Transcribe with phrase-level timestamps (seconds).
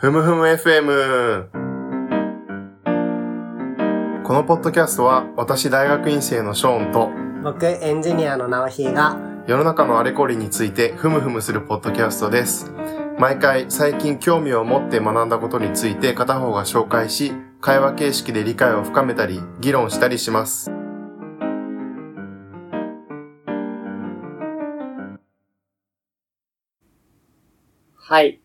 [0.00, 1.48] ふむふむ FM。
[4.22, 7.10] このポッドキャストは私大学院生のショーンと
[7.42, 12.72] 僕、エンジニアの直ひが、世の中のあれこれについてふむふむするポッドキャストです。
[13.18, 20.70] 毎回最近興味を持って学んだことについて片方が紹介し、会話形式で理解を深めたり、議論したりします。
[27.96, 28.40] はい。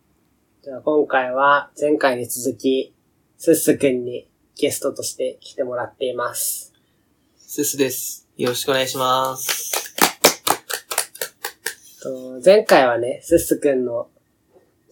[0.64, 2.94] じゃあ今回は前回に続き、
[3.38, 6.72] すっすくんにゲストとして来てもらっています。
[7.36, 8.30] すすです。
[8.38, 9.94] よろしくお願いします。
[12.02, 14.08] と前回はね、すっすくんの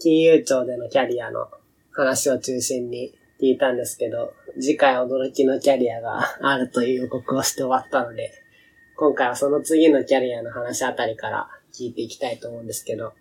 [0.02, 1.48] 金融庁でのキャリアの
[1.94, 8.34] 話を中心に聞いたんですけど、次回驚きのキャリアがあるという予告をして終わったので、
[8.98, 13.14] 今回はその次のキャリアの話あたりから聞いていきたいと思うんですけど、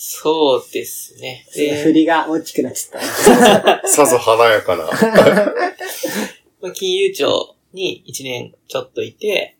[0.00, 1.44] そうですね。
[1.82, 3.82] 振りが大きくなっちゃった。
[3.88, 4.84] さぞ華やかな。
[6.62, 9.56] まあ、金融庁に1年ちょっといて、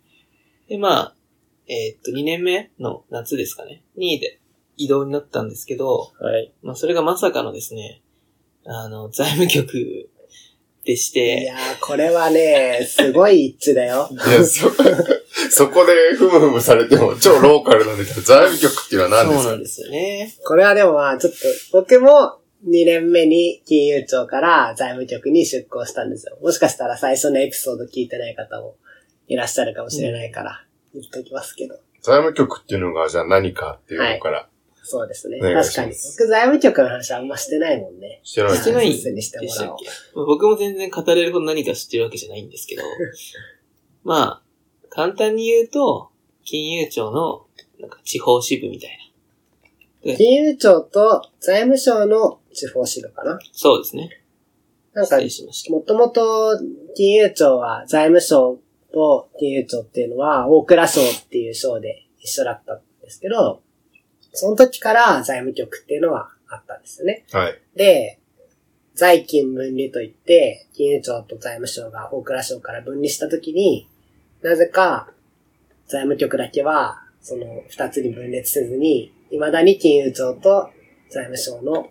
[0.69, 1.17] で、まあ、
[1.67, 3.83] えーっと、2年目の夏ですかね。
[3.97, 4.39] にで
[4.77, 6.53] 移動になったんですけど、はい。
[6.63, 8.01] まあ、それがまさかのですね、
[8.65, 10.09] あの、財務局
[10.85, 14.09] でしいて、やー、これはね、すごい一致だよ。
[14.13, 14.69] いや、そ、
[15.51, 19.43] そこでふむふむされても超ローカルなんだけど、財務局っていうのは何ですか？
[19.43, 20.35] そうなんですよね。
[20.45, 21.39] これはでもまあ、ちょっと、
[21.73, 22.11] 僕も
[22.67, 26.37] 2年目に金融庁から財務局に出向したんですよ。
[26.43, 28.77] もしかしたら最初のエピソード聞いてない方も
[29.29, 31.77] いらっしゃるかもしれないから、言っときますけど。
[32.03, 34.49] 財務局っていうのが、じゃあ何かっていうのから、
[34.83, 35.39] そうですね。
[35.41, 35.93] 確かに。
[35.93, 38.21] 僕財務局の話あんましてないもんね。
[38.25, 39.77] してないしてない説明してもでしたら
[40.15, 42.83] おう僕も全然語れるほど何か知ってるわけじゃないんですけど、
[44.05, 44.48] まあ、
[44.99, 46.11] 簡単に言うと、
[46.43, 47.47] 金融庁の、
[47.79, 48.99] なんか地方支部みたい
[50.05, 50.17] な。
[50.17, 54.25] 金融庁と財務省の地方支部かなそうですね。
[54.95, 55.73] なんか失礼しました。
[55.73, 56.59] もともと
[56.97, 58.59] 金融庁は財務省
[58.93, 63.63] と金融庁っていうのは大蔵省っていう省で一緒だったんですけど、
[64.33, 67.25] その時から財務局っていうのはあったんですよね。
[67.31, 67.61] はい。
[67.77, 68.19] で、
[68.97, 73.87] 財金分離といって、金融庁と財務省が大蔵省から分離した時に、
[74.43, 75.11] なぜか
[75.87, 80.71] 財務局だけはその二つに分裂せずに、未だに金融庁と
[81.11, 81.91] 財務省の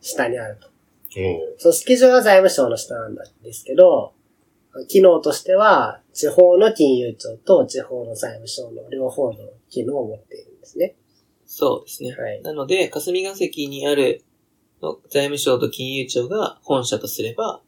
[0.00, 0.68] 下にあると。
[1.58, 4.14] お組織上は財務省の下なんですけど、
[4.88, 10.94] 機能としては、地方の金融庁と地方の財務省の両方の機能を持っているんですね。
[11.46, 12.12] そうですね。
[12.12, 12.42] はい。
[12.42, 14.22] なので、霞が関にある
[14.80, 17.62] の財務省と金融庁が本社とすれば、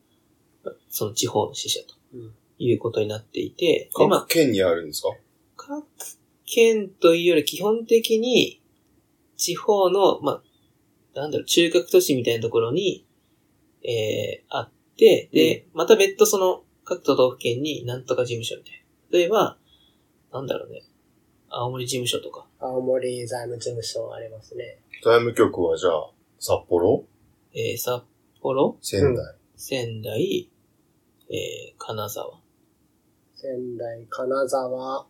[0.89, 5.09] その地方の支社とうんいうことになっていて、でまあ各県にあるんですか？
[5.57, 5.87] 各
[6.45, 8.61] 県というより基本的に
[9.37, 13.07] 地方の、まあ、なんだろう、中核都市みたいなところに、
[13.83, 19.19] えー、あって、で、また別途その各都道府県になんとか事務所みたいな。
[19.19, 19.57] 例えば、
[20.33, 20.83] なんだろうね、
[21.49, 24.83] 青森事務所とか、青森財務事務所ありますね。
[25.03, 27.05] 財務局はじゃあ、札幌？
[27.55, 28.03] えー、札
[28.41, 29.35] 幌、仙台。
[29.57, 30.51] 仙台、
[31.31, 32.39] えー、金沢。
[33.41, 35.07] 仙台、金沢、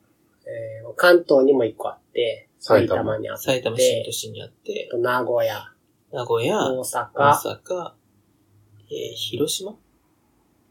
[0.47, 4.89] えー関東にも一個あって、埼埼玉玉にあって、埼玉新都市にあって。
[4.95, 5.73] 名古屋、
[6.13, 7.93] 名古屋、大大阪、阪、
[8.91, 9.77] えー、広島？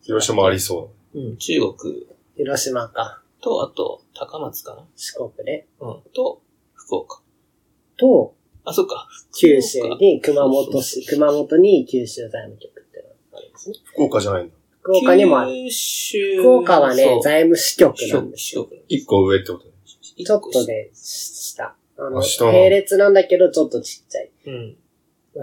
[0.03, 1.19] 広島ありそう。
[1.19, 2.07] ん、中国。
[2.37, 6.41] 広島か、と、あと、高松か四国ね、なうん、と、
[6.73, 7.21] 福岡。
[7.97, 9.07] と、あ、そっか。
[9.35, 13.75] 九州に熊本市、熊本に九州財務局っていうのがありますね。
[13.77, 13.87] う。
[13.87, 14.55] 福岡じゃないんだ。
[14.89, 15.51] 福岡にもある。
[15.51, 16.41] 九州。
[16.41, 18.67] 福岡はね、財務支局なんですよ。
[18.87, 19.73] 一個上ってことね。
[20.25, 20.65] ちょっと。
[20.65, 21.75] ね、下。
[21.97, 24.31] あの、並列なんだけど、ちょっとちっちゃい。
[24.47, 24.77] うん。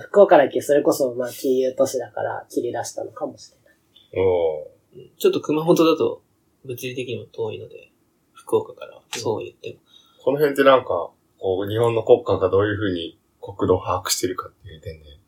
[0.00, 0.60] 福岡だけ？
[0.60, 4.26] それこそ、まあ、金融都市だから切り出したのかもしれない。
[4.26, 4.66] お
[5.18, 6.22] ちょっと熊本だと、
[6.64, 7.92] 物理的にも遠いので、
[8.32, 9.78] 福岡からはそう言っても。
[10.24, 15.18] この辺ってなんか、こう、日本の国家がどういうふうに国土を把握してるかっていう点で、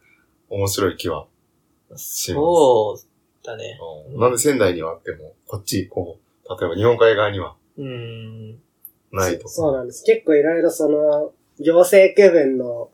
[0.51, 1.27] 面白い気は。
[1.91, 3.08] しますそう
[3.49, 3.79] だね。
[4.13, 8.51] うんなんで仙台にはあっても、こっち、こう、例えば日本海側にはうーん。
[9.13, 9.49] ないとか。
[9.49, 10.05] そうなんです。
[10.05, 12.91] 結構いろいろその、行政区分の、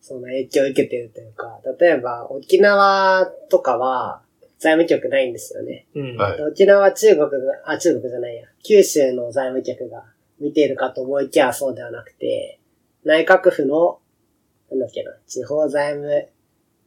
[0.00, 4.20] その影響を受けてるというか、例えば沖縄とかは
[4.58, 5.86] 財務局ないんですよね。
[5.94, 6.16] うん。
[6.16, 10.04] はいで沖縄は中国が、あ、中国じゃないや、九州の財務局が
[10.40, 12.60] 見ているかと思いきやそうではなくて、
[13.04, 13.98] 内閣府の、
[14.70, 16.28] なんだっけな、地方財務、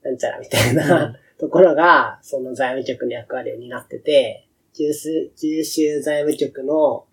[0.04, 7.06] なんちゃらみたいな、ところが、その財務局の役割を担ってて、九州、九州財務局の、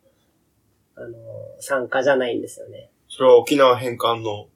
[0.96, 1.16] あの、
[1.60, 2.90] 参加じゃないんですよね。
[3.08, 4.48] それは沖縄返還の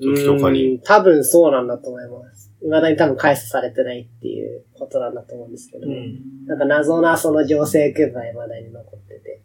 [0.00, 0.74] 時とかうに。
[0.74, 2.52] ん多分そうなんだと思います。
[2.60, 6.46] 未だに多分返査されてないっていうことなんだと思うんですけど、うん。
[6.46, 9.40] なんか謎なその行政区分は未だに残ってて。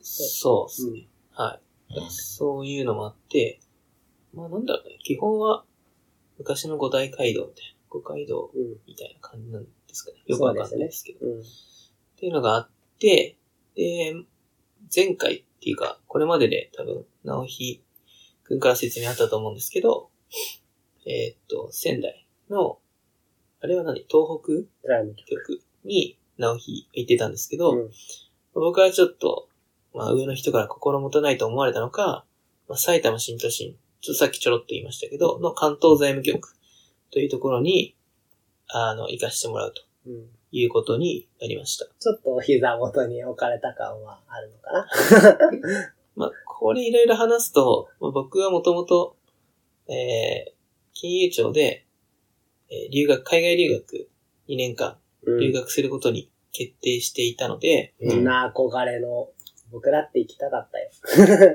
[0.00, 1.08] そうですね。
[1.32, 1.62] はい。
[2.08, 3.60] そういうのもあって、
[4.34, 4.98] まあなんだろうね。
[5.02, 5.64] 基本は
[6.38, 8.76] 昔の五大街道みたいな、五街道うん。
[8.86, 10.22] みたいな感じなんですかね。
[10.26, 11.26] よくわかんないですけど。
[11.26, 11.40] うん。
[11.40, 11.44] っ
[12.16, 13.36] ていうのがあって、
[13.74, 14.14] で、
[14.94, 17.82] 前回っていうか、これまでで多分、直ひ
[18.44, 20.10] くんから説明あったと思うんですけど、
[21.06, 22.78] えーっと、仙台の、
[23.60, 24.06] あれは何？
[24.08, 24.64] 東北？
[25.26, 27.90] 局に直ひ行ってたんですけど、うん
[28.54, 29.48] 僕はちょっと、
[29.94, 32.26] まあ上の人から心もとないと思われたのか、
[32.68, 36.54] まあ、埼玉新都心、ちょっとさっきちょろっと言いましたけど、の関東財務局
[37.12, 37.94] というところに、
[38.68, 40.28] あの、行かしてもらうとうん。
[40.50, 41.86] いうことになりました。
[41.98, 44.72] ちょっとお膝元に置かれた感はあるのか
[45.62, 45.92] な？
[46.14, 49.16] まあ、これいろいろ話すと、まあ、僕はもともと、
[49.88, 50.52] えー、
[50.92, 51.86] 金融庁で、
[52.68, 54.08] えー留学、海外留学
[54.48, 59.30] 2年間留学することに決定していたので、みんな憧れの、
[59.70, 60.90] 僕だって行きたかったよ。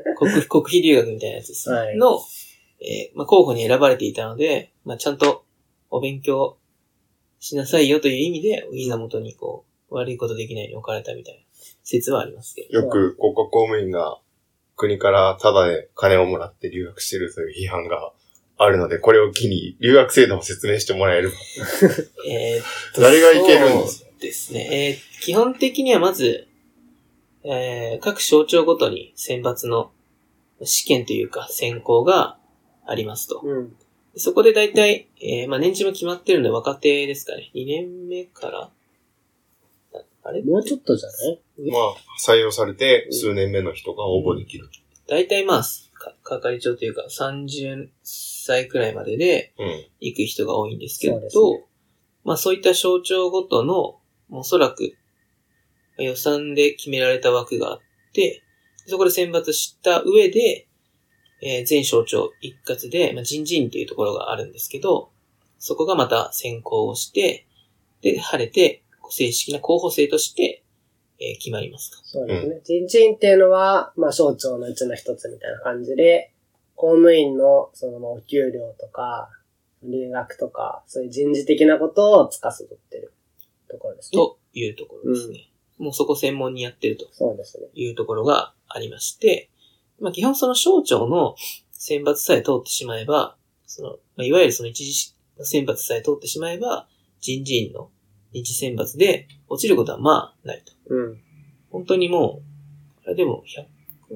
[0.17, 1.75] 国、国費留学みたいなやつですね。
[1.75, 2.19] はいの、
[2.79, 5.36] えーまあ、候補に選ばれていたので、まあ、ちゃんと
[5.89, 6.57] お勉強
[7.39, 11.41] しなさいよという意味で、お膝元にこう、悪いことできないように置かれたみたいな
[11.83, 12.79] 説はありますけど。
[12.79, 14.19] よく国家公務員が
[14.75, 18.11] 国からタダで金をもらって留学してるという批判が
[18.57, 21.33] あるので、これを機に留学制度を説明してもらえれば。
[22.27, 24.69] えーっと誰が行けるんですそうですね。
[24.71, 26.47] えー基本的にはまず、
[27.43, 29.91] えー各省庁ごとに選抜の
[30.63, 32.37] 試験というか選考が
[32.85, 33.41] ありますと。
[33.43, 33.75] うん。
[34.17, 37.51] そこで大体、えーまあ年次も決まってるんで若手ですかね。
[37.53, 38.69] 2年目から、
[39.93, 40.43] ああれ？
[40.43, 41.13] もうちょっとじゃな
[41.65, 41.71] い？
[41.71, 44.69] まあ、採用されて数年目の人が応募できる。
[45.07, 49.85] 大体まあ、か係長というか30歳くらいまででうん。
[49.99, 51.65] 行く人が多いんですけど、そうですね
[52.23, 53.99] まあそういった省庁ごとの、
[54.29, 54.95] おそらく
[55.97, 57.79] 予算で決められた枠があっ
[58.13, 58.43] て、
[58.85, 60.66] そこで選抜した上で、
[61.41, 65.11] えー全省庁一括で、まあ、人事院っていうところがあるんですけど、
[65.59, 67.45] そこがまた選考をして、
[68.01, 70.63] で、晴れて、正式な候補生として、
[71.19, 71.97] えー決まりますと。
[72.07, 72.61] そうですね。
[72.63, 76.31] 人事院っていうのは、まあ、省庁のうちの一つみたいな感じで、
[76.75, 79.29] 公務員の、その、お給料とか、
[79.83, 83.13] 留学とか、そういう人事的なことを司ってる
[83.69, 84.17] ところですね。
[84.17, 85.49] というところですね。
[85.77, 87.67] もうそこ専門にやってるとそうですね。
[87.75, 89.49] いうところがありまして、
[89.99, 91.35] まあ基本その省庁の
[91.71, 95.13] 選抜さえ通ってしまえば、その、まあ、いわゆるその一次
[95.43, 96.87] 選抜さえ通ってしまえば、
[97.19, 97.89] 人事院の
[98.33, 100.73] 二次選抜で落ちることはまあないと。
[100.89, 101.17] うん。
[101.71, 102.41] 本当にも
[103.05, 103.65] う、あれでも100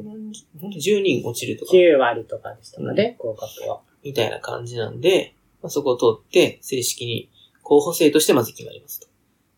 [0.03, 3.81] 何十、本当に10人落ちるとか、9割とかでしたかね、合格は。
[4.03, 7.29] みたいな感じなんで、まあ、そこを通って正式に
[7.61, 9.07] 候補生としてまず決まりますと。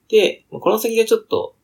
[0.10, 1.56] で、まあこの先がちょっと、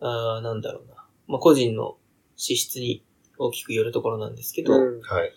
[0.00, 1.06] あーなんだろうな。
[1.26, 1.96] まあ、個人の
[2.36, 3.02] 資質に
[3.38, 5.00] 大きくよるところなんですけど、うん。
[5.00, 5.32] はい。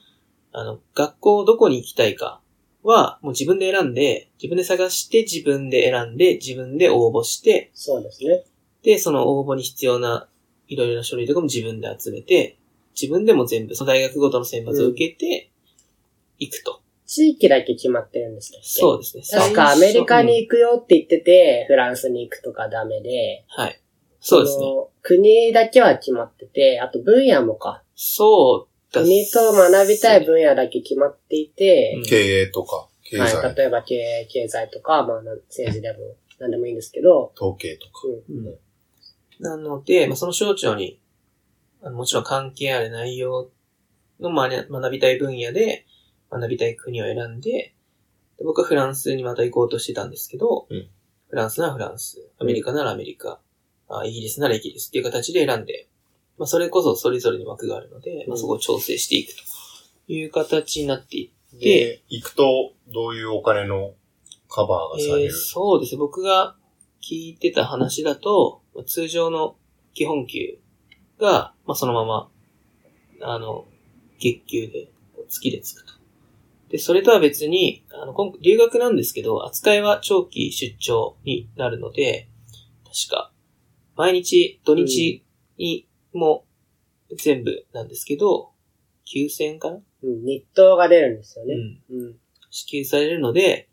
[0.52, 2.42] あの、学校どこに行きたいか
[2.84, 8.44] は、もう自分で選んで、自分で探して、自分で選んで、自分で応募して、そうですね。
[8.84, 10.28] で、その応募に必要な
[10.68, 12.58] いろいろな書類とかも自分で集めて、
[13.00, 15.52] 自分でも全部、その大学ごとの選抜を受けて、
[16.38, 16.82] 行くと。
[17.06, 19.24] 地域だけ決まってるんですけど、そうですね。
[19.24, 23.82] 確かアメリカに行くよって言ってて、フランスに行くとかダメで、はい。
[24.20, 24.66] そうですね。
[24.66, 27.84] の国だけは決まってて、あと分野もか。
[27.96, 32.04] そうだ国と学びたい分野だけ決まっていて、うん。
[32.04, 37.92] 経営とか、経済、はい、例えば経営、経済とか、まあ、なん政治でも何でもいいんですけど、統計とか。
[38.30, 38.48] うん。
[38.48, 38.56] うん。
[39.40, 41.00] なので、まあ、その省庁に、
[41.82, 43.50] あのもちろん関係ある内容
[44.20, 45.86] の学学びたい分野で、
[46.32, 47.74] 学びたい国を選んで、
[48.38, 50.90] で僕はフランスにまた行こうとしてたんですけど、うん。
[51.30, 53.40] フランスならフランス、アメリカならアメリカ、
[53.90, 55.88] あイギリスならイギリスっていう形で選んで、
[56.38, 59.34] まあ、それこそそれぞれに枠があるので、まあ、そこを調整していく
[60.08, 63.94] という形になっていって、で、行くと、どういうお金の
[64.48, 65.26] カバーがされる？
[65.26, 65.98] えー、そうですね。
[65.98, 66.56] 僕が
[67.02, 69.56] 聞いてた話だと、通常の
[69.96, 70.60] 基本給
[71.20, 72.30] が、まあ、そのまま、
[73.22, 73.66] あの、
[74.20, 74.92] 月給で、
[75.28, 75.94] 月でつくと。
[76.70, 82.30] で、それとは別に、あの、今留学なんですけど、扱いは長期出張になるので、
[82.86, 83.32] 確か、
[84.00, 85.26] 毎日、土日
[85.58, 86.46] にも
[87.18, 88.52] 全部なんですけど、
[89.14, 89.82] 9000円かな？
[90.04, 91.54] うん、日当が出るんですよね。
[91.90, 91.98] うん。
[91.98, 92.16] うん。
[92.50, 93.68] 支給されるので、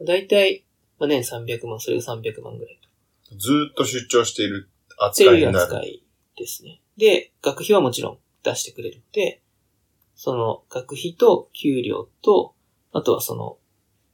[0.00, 0.64] だいたい、
[0.98, 2.80] まあ、年300万、それが300万ぐらい
[3.28, 3.36] と。
[3.36, 4.70] ずーっと出張している
[5.10, 5.58] っていう扱いになる。
[5.58, 6.02] 扱い
[6.38, 6.80] ですね。
[6.96, 9.42] で、学費はもちろん出してくれるので、
[10.14, 12.54] その学費と給料と、
[12.92, 13.58] あとはその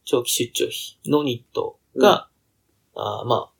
[0.04, 2.28] 長期出張費のニットが、
[2.96, 3.51] あーまあ、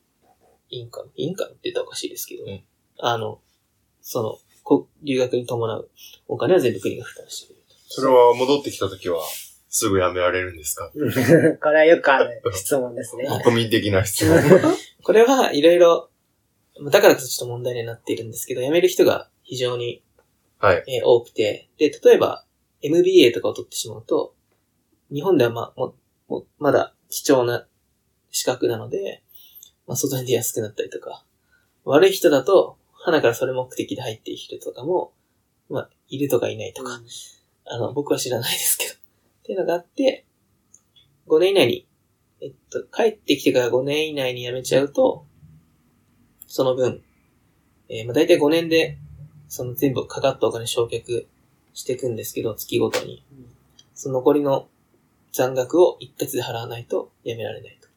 [0.72, 2.62] インカム、インカムって言ったらおかしいですけど、うん
[2.98, 3.40] あの、
[4.00, 5.90] その、こ留学に伴う
[6.28, 7.74] お金は全部国が負担してくれると。
[7.88, 9.20] それは戻ってきた時は、
[9.68, 10.90] すぐ辞められるんですか？
[10.94, 13.24] これはよくある質問ですね。
[13.26, 14.38] は い国民的な質問。
[15.02, 16.10] これはいろいろ、
[16.90, 20.02] だからこそちょっと問題になっているんですけど、辞める人が非常に、
[20.58, 20.84] はい。
[20.86, 22.44] えー多くて、で、例えば
[22.82, 24.34] MBA とかを取ってしまうと、
[25.12, 25.94] 日本ではまあ、も
[26.28, 27.66] もまだ貴重な
[28.30, 29.22] 資格なので、
[29.92, 31.22] まあ、外に出やすくなったりとか、
[31.84, 35.12] 悪い人だと、花からそれ目的で入っている人とかも、
[35.68, 37.02] まあ、いるとかいないとか、
[37.66, 38.94] あの、僕は知らないですけど。
[38.94, 38.96] っ
[39.44, 40.24] ていうのがあって、
[41.26, 41.86] 5年以内に、
[42.40, 45.26] えっと、帰ってきてから5年以内に辞めちゃうと、
[46.46, 47.02] その分、
[47.90, 48.96] えー、まあ大体5年で、
[49.48, 51.26] その全部かかったお金償却
[51.74, 53.22] していくんですけど、月ごとに。
[53.94, 54.68] その残りの
[55.32, 57.88] 残額を一括で払わないと辞められないと。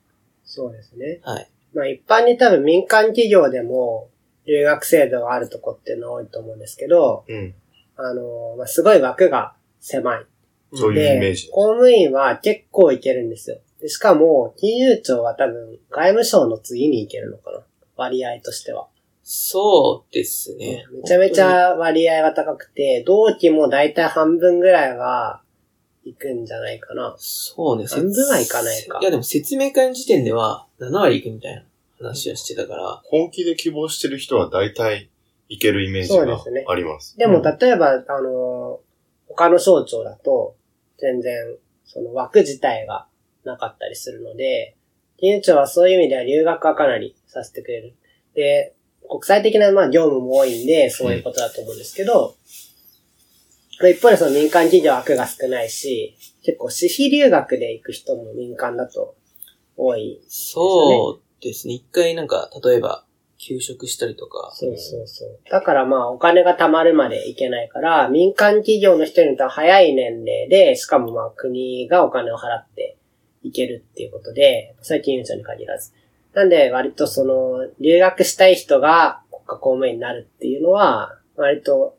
[0.44, 1.22] そうですね。
[1.24, 1.50] はい。
[1.76, 4.10] まあ一般に多分民間企業でも
[4.48, 7.54] 留学制度があるとこっていうのは多いと思うんですけど、うん。
[7.98, 10.26] あの、まあすごい枠が狭い。
[10.74, 11.52] そういうイメージで、。
[11.52, 13.60] 公務員は結構いけるんですよ。
[13.82, 17.60] でしかも、金融庁は多分外務省の次にいけるのかな。
[17.96, 18.88] 割合としては。
[19.24, 20.86] そうですね。
[20.92, 25.42] めちゃめちゃ割合が高くて、同期もだいたい半分ぐらいは
[26.06, 27.16] 行くんじゃないかな。
[27.18, 27.88] そうね。
[27.88, 31.64] 半分はいかないかいやでも説明会の時点では7割いくみたいな
[31.98, 35.10] 話はしてたから、本気で希望してる人は大体
[35.50, 36.22] いけるイメージが
[36.68, 37.18] あります。
[37.18, 38.80] でも、うん例えば、あの、
[39.28, 40.56] 他の省庁だと、
[41.00, 43.08] 全然、その枠自体が
[43.44, 44.76] なかったりするので、
[45.18, 47.96] 金融庁はそういう意味では留学はかなりさせてくれる。
[48.36, 48.76] で、
[49.10, 52.36] 国際的な、まあ、業務も多いんで、そういうことだと思うんですけど、
[53.82, 59.16] 一方でその民間企業は枠が少ないし、結構私費留学で行く人も民間だと
[59.76, 60.22] 多い。
[60.28, 61.74] そうですね。
[61.74, 63.06] 一回なんか、例えば、
[63.38, 65.40] 休職したりとか、そうそうそう。
[65.52, 72.98] だからまあお金が貯まるまでいけないから、民間企業の人にとっては早い年齢で、しかもまあ国がお金を払って
[73.44, 75.92] いけるっていうことで、それは金融庁に限らず。
[76.34, 81.98] なんで割とその、留学したい人が国家公務員になるっていうのは、割と、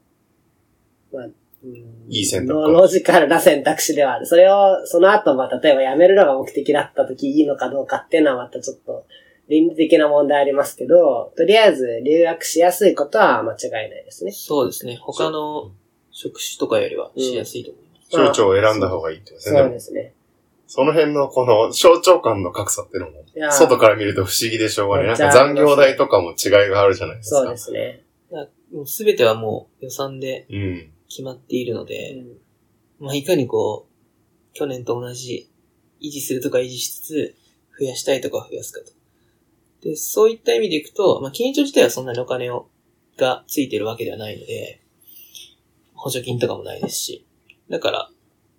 [1.12, 1.34] まあ、うん
[2.08, 4.26] いい選択ロロジカルな選択肢ではある。
[4.26, 9.06] それを、その後、まあ、例えば辞めるのが目的だった時いいのかどうかっていうのはまたちょっと、
[9.48, 14.32] 倫理的な問題ありますけど、とりあえず留学しやすいことは間違いないですね。
[14.32, 14.98] そうですね。
[15.00, 15.70] 他の
[16.10, 18.10] 職種とかよりはしやすいと思います。
[18.10, 19.60] 省庁を選んだ方がいいってことですね。
[19.60, 20.14] そうですね。
[20.68, 25.06] その辺のこの省庁間の格差っていうのも、外から見ると不思議でしょうがない。
[25.06, 27.42] なんか残業代とかも違いがあるじゃないですか。
[27.42, 28.02] そうですね。
[28.84, 30.90] すべてはもう予算でうん。
[31.08, 32.26] 決まっているのうで、ん
[32.98, 35.50] まあ、いかにこう、去年と同じ、
[36.00, 37.36] 維持するとか維持しつつ、
[37.78, 38.92] 増やしたいとか増やすかと。
[39.82, 42.68] で、そういった意味でいくと、まあ、金融庁自体はそんなにお金を、
[43.16, 44.82] がついてるわけではないので、
[45.94, 47.26] 補助金とかもないですし。
[47.70, 48.10] だから、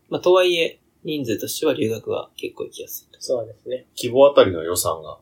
[0.10, 3.22] まあ、とはいえ、人数としては留学は結構行きやすいと。
[3.22, 3.88] そうですね。
[3.96, 5.20] 希望あたりの予算が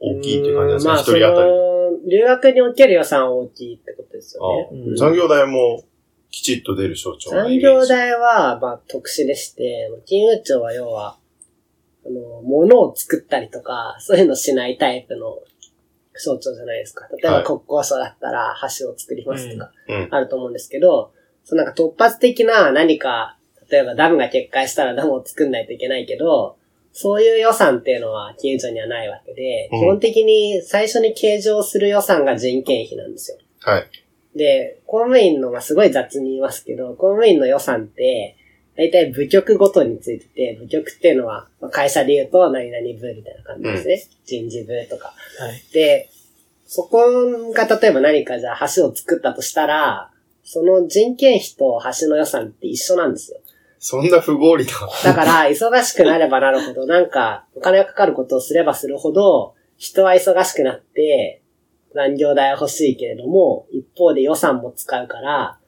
[0.00, 1.79] 大きいっていう感じですかまあ、一人当たり。
[2.10, 4.88] 留学における予算は大きいってことですよね。
[4.88, 5.84] うん残業代も
[6.30, 11.18] きちっと出る省庁の残業代は、まあ、特殊でして、金融庁は要は、
[12.06, 15.38] あの、物を作ったりとか、そういうのしないタイプの
[16.14, 17.08] 省庁じゃないですか。
[17.08, 20.08] 例えはいば国交省だったら橋を作りますとか、うん。
[20.10, 21.12] あると思うんですけど、
[21.44, 23.36] そのなんか突発的な何か、
[23.68, 26.58] 例えばダムが決壊したらダムを作んないといけないけど、
[26.92, 33.38] そういう予算っていうのは金融庁にはないわけで、うん基本的に最初に計上する予算が人件費なんですよ。
[33.60, 33.90] はい。
[34.36, 38.36] で、公務員の、まあ、すごい雑に言いますけど、公務員の予算って、
[38.76, 44.16] 大体部局ごとについてて、部局っていうのは、まあ会社で言うと何々部みたいな感じですね。
[44.24, 45.12] 人事部とか。
[45.38, 45.62] はい。
[45.72, 46.08] で、
[46.66, 50.10] そこが例えば何かじゃあ橋を作ったとしたら、
[50.44, 53.39] その人件費と橋の予算って一緒なんですよ。
[53.82, 54.72] そんな不合理な。
[55.02, 61.42] だから、忙しくなればなるほど、なんか、お金がかかることをすればするほど、人は忙しくなって、
[61.94, 65.58] 残業代は欲しいけれども、一方で予算も使うから、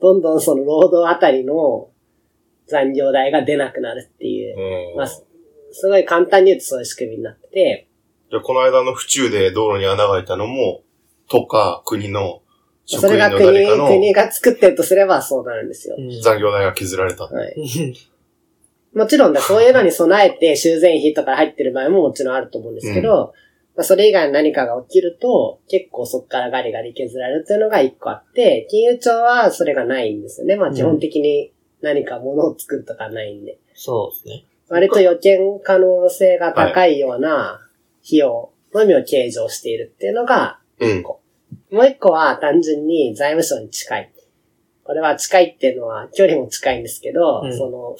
[0.00, 1.90] どんどんその労働あたりの
[2.66, 4.92] 残業代が出なくなるっていう。
[4.92, 4.96] う、ん。
[4.96, 5.26] まあ、す
[5.70, 7.88] すごい簡単に言うとそういう仕組みになってて、
[8.30, 10.82] じゃあこの間の府中で道路に穴が開いたのも、
[11.28, 12.40] 都か国の
[12.96, 15.96] それが国、誰かの国が作ってるとすればそうなるんですよ。
[15.98, 17.24] うん残業代が削られた。
[17.24, 17.54] はい。
[18.94, 23.34] もちろんだ、そういうのに備えて修繕費とか入ってる場合ももちろんあると思うんですけど、
[23.76, 30.56] まあ、それ以外の何かが起きると、結構そこからガリガリ削られるっていうのが一個あって、金融庁はそれがないんですよね。
[30.56, 31.52] まあ、基本的に
[31.82, 33.58] 何か物を作るとかないんで。
[33.74, 34.44] そうですね。
[34.68, 37.60] 割と予見可能性が高いような
[38.04, 41.04] 費用のみを計上しているっていうのがうん。
[41.70, 44.12] もう一個は単純に財務省に近い。
[44.84, 47.96] これは近いっていうのは距離も近いんですけど、うんその、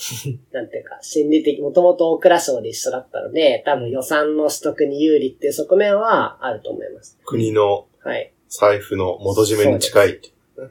[0.53, 7.19] なんていうか、心理的、もともと大蔵省で一緒だったので、多分予算の取得に有利っていう側面はあると思います。
[7.27, 8.33] 国のはい。
[8.49, 10.31] 財布の元締めに近いって。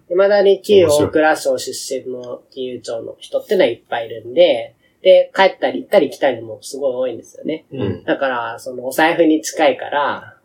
[0.09, 7.65] 未だに旧大蔵省出身の金融庁の人ってのはいっぱいいるんで、で、帰ったり行ったり来たりもすごい多いんですよね。
[7.71, 8.03] うん。
[8.03, 10.36] だから、そのお財布に近いから、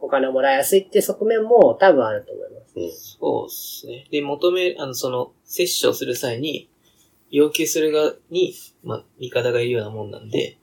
[0.00, 2.60] お金をもらいやすいっていう側面も多分あると思いま
[2.90, 3.16] す。
[3.18, 4.06] そうですね。
[4.10, 6.68] で、求め、あの、その、接種をする際に、
[7.30, 8.52] 要求する側に、
[8.84, 10.58] まあ、味方がいるようなもんなんで、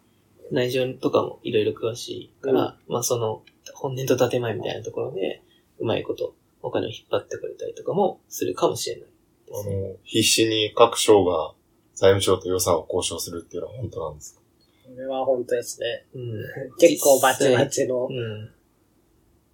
[0.52, 5.42] 内情とかもいろいろ詳しいから、まあ、その、本音と建前みたいなところで、
[5.80, 9.08] うまいこと、お金を引っ張ってくれたりとかもするかもしれないで
[9.56, 9.75] すね。
[9.75, 11.54] あの、必死に各省が
[11.96, 14.42] 財務省と予算を交渉するっていうのは本当なんですか？
[14.86, 16.06] これは本当ですね。
[16.13, 16.44] うん。
[16.80, 18.08] 結構バチバチの。
[18.10, 18.52] うん。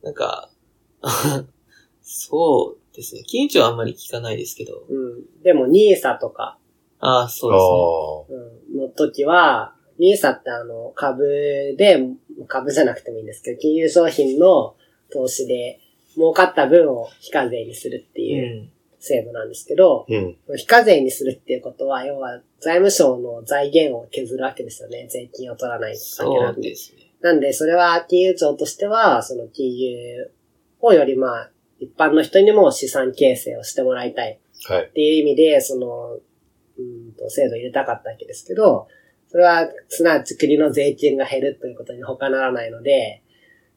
[0.03, 0.49] なんか、
[2.01, 3.23] そうですね。
[3.23, 5.43] 金融庁はあんまり聞かないですけど、うん。
[5.43, 6.57] でも、ニーサとか、
[6.99, 8.49] ああ、そうですね。
[8.73, 12.03] うん、の時は、ニーサってあの、株で、
[12.47, 14.75] 株じゃなくてもいいんですけど、金融商品の
[15.11, 15.79] 投資で、
[16.15, 18.71] 儲かった分を非課税にするっていううん。
[19.01, 20.35] 制度なんですけど、うん。
[20.57, 25.07] 非課税にするっていうことは、要は財務省の財源を削るわけですよね。
[25.09, 26.55] 税金を取らないわけなんで。
[26.55, 27.08] そうですね。
[27.21, 30.31] なんで、それは金融庁としては、その金融
[30.79, 34.83] をよりまあ、一般の人にも資産形成をしてもらいたいはい。
[34.85, 36.19] っていう意味で、その、
[36.77, 38.87] うんと、制度を入れたかったわけですけど、
[39.29, 43.21] それは、すなわち国の税金が減るということに他ならないので、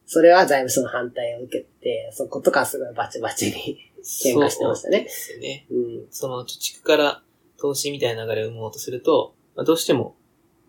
[0.05, 3.89] それは財務省の反対を受けて、そことかすごいバチバチに。
[4.03, 5.65] 喧嘩してましたねそうですね。
[5.71, 6.07] うん。
[6.09, 7.23] その貯蓄から
[7.57, 10.17] 投資みたいな流れを生もうとすると、まあ、どうしても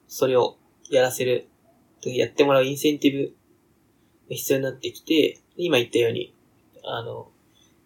[0.07, 0.57] それを
[0.88, 1.49] やらせる、
[2.11, 3.34] やってもらうインセンティブ
[4.30, 6.34] が必要になってきて、今言ったように、
[6.84, 7.30] あの、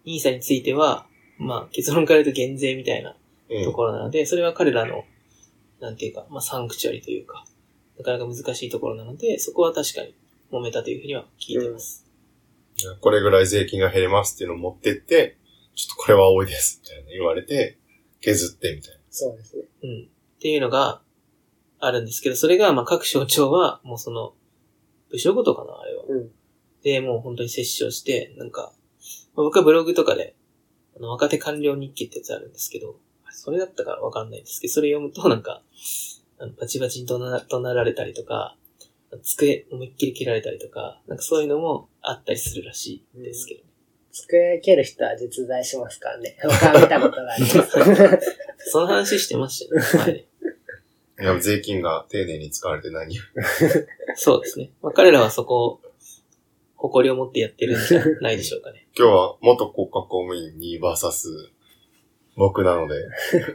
[0.04, 1.06] ニーサについては、
[1.38, 3.14] まあ結論から言うと減税みたいな
[3.50, 5.04] うんところなので、それは彼らの、
[5.80, 7.44] なんていうか、まあサンクチュアリというか、
[7.98, 10.14] なかなか難しいところなので、そこは確かに
[10.52, 12.06] 揉めたというふうには聞いてます。
[13.00, 15.36] これぐらい税金が減りますっていうのを持ってって、
[15.74, 17.78] ちょっとこれは多いです、みたいな言われて、
[18.20, 18.98] 削って、みたいな。
[19.10, 19.62] そうですね。
[19.82, 20.02] うん。
[20.02, 21.00] っていうのが
[21.78, 24.34] あるんですけど、それが、まあ、各省庁は、もうその、
[25.10, 26.04] 部署ごとかな、あれは。
[26.08, 26.30] うん。
[26.82, 28.72] で、もう本当に接種をして、なんか、
[29.34, 30.34] まあ僕はブログとかで、
[30.96, 32.96] あの、若手官僚日記ってやつあるんですけど、
[33.30, 35.62] それだったからわかんないですけど、それ読むとなんか、
[36.40, 38.56] あのバチバチに怒鳴怒鳴られたりとか、
[39.22, 43.62] 机思いっきり切られたりとか、なんかそういうのもあったりするらしいですけど、
[44.12, 46.36] 机蹴る人は実在しますからね。
[46.42, 47.70] 僕は見たことがあります。
[48.70, 49.86] その話してましたよね。
[50.04, 50.28] はい。
[51.20, 53.22] いや、税金が丁寧に使われて何よ
[54.14, 54.70] そうですね。
[54.82, 55.80] まあ、彼らはそこを、
[56.76, 58.86] 誇りを持ってやってるんじゃないでしょうかね。
[58.96, 61.50] 今日は元国家公務員にバーサス
[62.36, 62.94] 僕なので、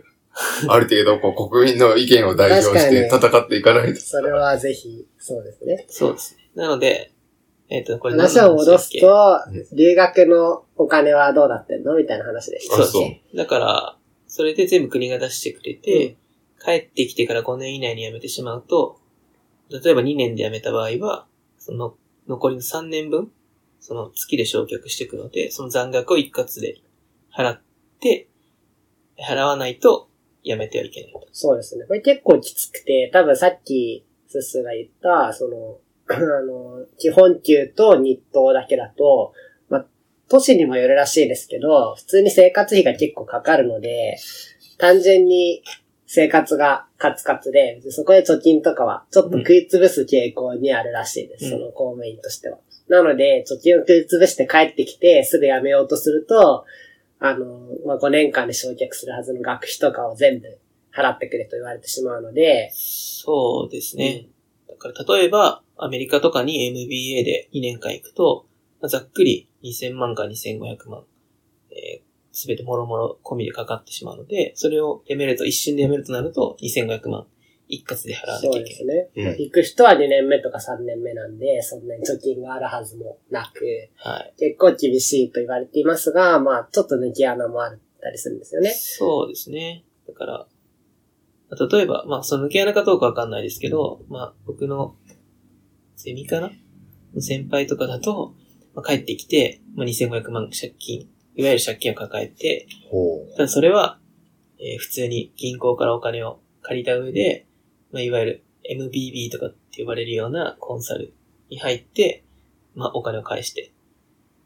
[0.67, 4.01] ある程度こう国民の意見を代表して確戦っていかないと。
[4.01, 5.85] それはぜひ、そうですね。
[5.87, 6.49] そうですね。
[6.55, 7.11] なので、
[7.69, 11.95] えっ、と、これ話を戻すとうん、留学のお金はどうなってんの？
[11.95, 13.37] みたいな話でしたそうあそうですね。
[13.37, 13.97] だから、
[14.27, 16.17] それで全部国が出してくれて、
[16.63, 18.99] 帰ってきてから5年以内に辞めてしまうと、
[19.69, 21.95] 例えば2年で辞めた場合は、その
[22.27, 23.31] 残りの3年分、
[23.79, 26.77] その月で償却していくので、その残額を一括で
[27.35, 27.61] 払っ
[27.99, 28.29] て、
[29.19, 30.09] 払わないと
[30.43, 31.13] 辞めてはいけない。
[31.31, 31.85] そうですね。
[31.85, 39.33] これ結構きつくて、多分さっき、スッスーが言った、その、あの、基本給と日当だけだと、
[39.69, 39.85] まあ、
[40.29, 44.17] 都市にもよるらしいですけど、普通に生活費が結構かかるので、
[44.77, 45.63] 単純に
[46.15, 51.45] 生活がカツカツで、そこで貯金とかはちょっと食いつぶす傾向にあるらしいです。
[51.45, 52.59] うんその公務員としては。
[52.87, 56.65] なので、貯金を食いつぶして帰ってきて、すぐ辞めようとすると、
[57.17, 60.59] あの、まあ、5年間で償却するはずの学費とかを全部
[60.95, 64.27] 払ってくれと言われてしまうので、そうですね。
[64.69, 68.45] だから例えば、アメリカとかに MBA で2年間行くと、
[68.81, 71.12] まあざっくり2000万か2500万、え
[72.33, 77.27] すべてもろもろ込みでかかってしまうので、それを辞めると、一瞬で辞めるとなると2500万
[77.69, 78.97] 一括で払わなそうきゃいけない。
[78.97, 79.29] ですね。
[79.29, 83.65] うん行く人は2年目とか3年目なんで、そんなに貯金があるはずもなく、
[83.97, 84.33] はい。
[84.37, 88.71] 結構厳しいと言われていますが、まあ、ちょっと抜き穴もあったりするんですよね。
[88.71, 89.85] そうですね。
[90.07, 90.47] だから、
[91.69, 94.95] 例えば、まあ、その抜け穴かどうかわかんないですけど、まあ、僕の
[95.95, 96.51] ゼミかな？
[97.19, 98.33] 先輩とかだと、
[98.73, 103.99] まあ、帰ってきて、まあ、2500万借金、いわゆる借金を抱えて、ほただそれは、
[104.59, 107.45] えー普通に銀行からお金を借りた上で、
[107.91, 111.13] まあ、いわゆる MBB とかって呼ばれるようなコンサル
[111.49, 112.23] に入って、
[112.75, 113.71] まあ、お金を返して、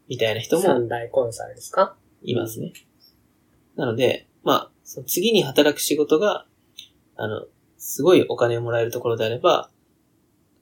[0.08, 1.96] みたいな人も三大コンサルですか？
[2.24, 2.74] いますね。
[3.76, 6.46] なので、まあ、その次に働く仕事が、
[7.16, 7.46] あの、
[7.78, 9.70] すごいお金をもらえるところであれば、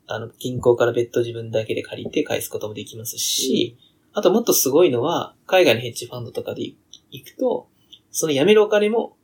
[0.08, 3.78] あの、銀行から別途自分だけで借りて返すこともできますし、
[4.16, 6.64] あともっとすごいのは、海外のヘッジファンドとかで
[7.12, 7.68] 行くと、
[8.12, 9.18] その辞めるお金も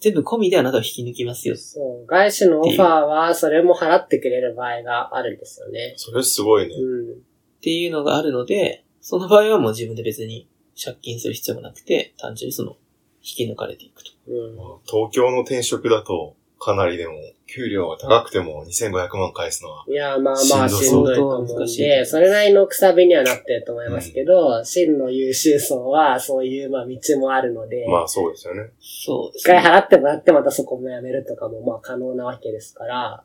[0.00, 1.56] 全部込みであなたを引き抜きますよ。
[1.56, 2.06] そう。
[2.06, 5.98] 外資のオファーは、それも払ってくれる場合があるんですよねう。。
[5.98, 6.74] それすごいね。
[6.74, 7.12] うん。
[7.12, 7.16] っ
[7.62, 10.48] ていうのがあるので、その場合はもう自分で別に
[10.82, 12.76] 借金する必要もなくて、単純にその、
[13.22, 14.10] 引き抜かれていくと。
[14.26, 14.56] うん。
[14.84, 17.14] 東京の転職だと、かなりでも、
[17.46, 21.62] 給料が高くても2500万返すのは、いや、まあまあ、しんどいと思う。
[21.62, 28.70] んで、それなりのくさびにはなってると思いますけど、真の優秀層は、そういう、まあ、道もあるので、まあそうですよね。
[28.80, 33.24] そうです一回払ってもらってまたそこもやめるとかも、まあ、可能なわけですから、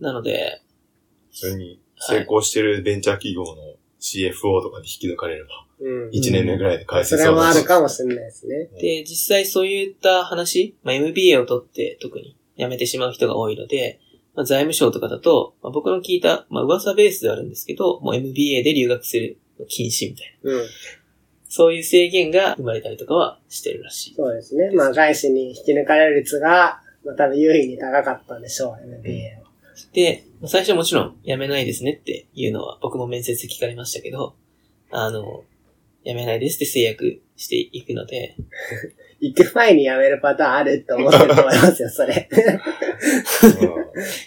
[0.00, 0.62] なので、
[1.30, 6.10] それに、成功してるベンチャー企業の CFO とかに引き抜かれれば、うん。
[6.10, 8.68] 1年目ぐらいで返せそれもあそうだしるかもしれないですね。
[8.80, 14.00] で、実際そういった話、まあ、MBA を取って特に辞めてしまう人が多いので、
[14.34, 20.52] まあ、財務省とかだと、まあ、僕の聞いた、まあ、噂ベースではあるんですけど、もう MBA で留学するの禁止みたいな。
[20.52, 20.66] うん。
[21.48, 24.14] そういう制限が生まれたりとかはしてるらしい。
[24.14, 24.70] そうですね。
[24.70, 29.42] まあ、外資に引き抜かれる率が、まあ、多分優位に高かったんでしょう、MBA は。
[29.92, 34.34] で、まあ最初もちろん辞めないですねっていうのは僕も面接で聞かれましたけど、
[34.90, 35.44] あの、
[36.04, 38.36] 辞めないですって制約していくので、
[39.22, 42.28] 行く前に辞めるパターンあるって思ってると思いますよ、それ。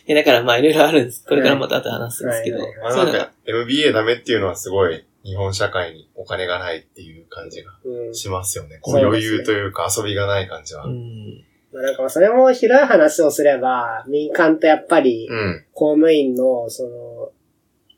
[0.08, 1.26] いやだからまあいろいろあるんです。
[1.28, 8.16] これからまた後で話すんですけど、はいはいまあなんか、MBA ダメっていうのはすごい、日本社会にお金がないっていう感じがうん。
[8.16, 8.78] しますよね。
[8.80, 10.86] こうそうですね余裕というか遊びがない感じは。
[10.86, 10.96] ううん。
[10.96, 11.44] ん。
[11.74, 15.28] まあ、なんかそれも広い話をすれば、民間とやっぱり、
[15.74, 17.32] 公務員の、その、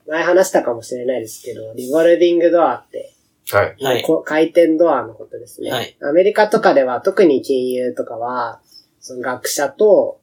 [0.07, 3.06] 前話したかもしれないですけど、リボルビングドアって、
[3.51, 3.83] はい。
[3.83, 4.03] はい。
[4.03, 5.71] こ回転ドアのことですね。
[5.71, 8.61] はいアメリカとかでは特に金融とかは、
[8.99, 10.19] その学者と、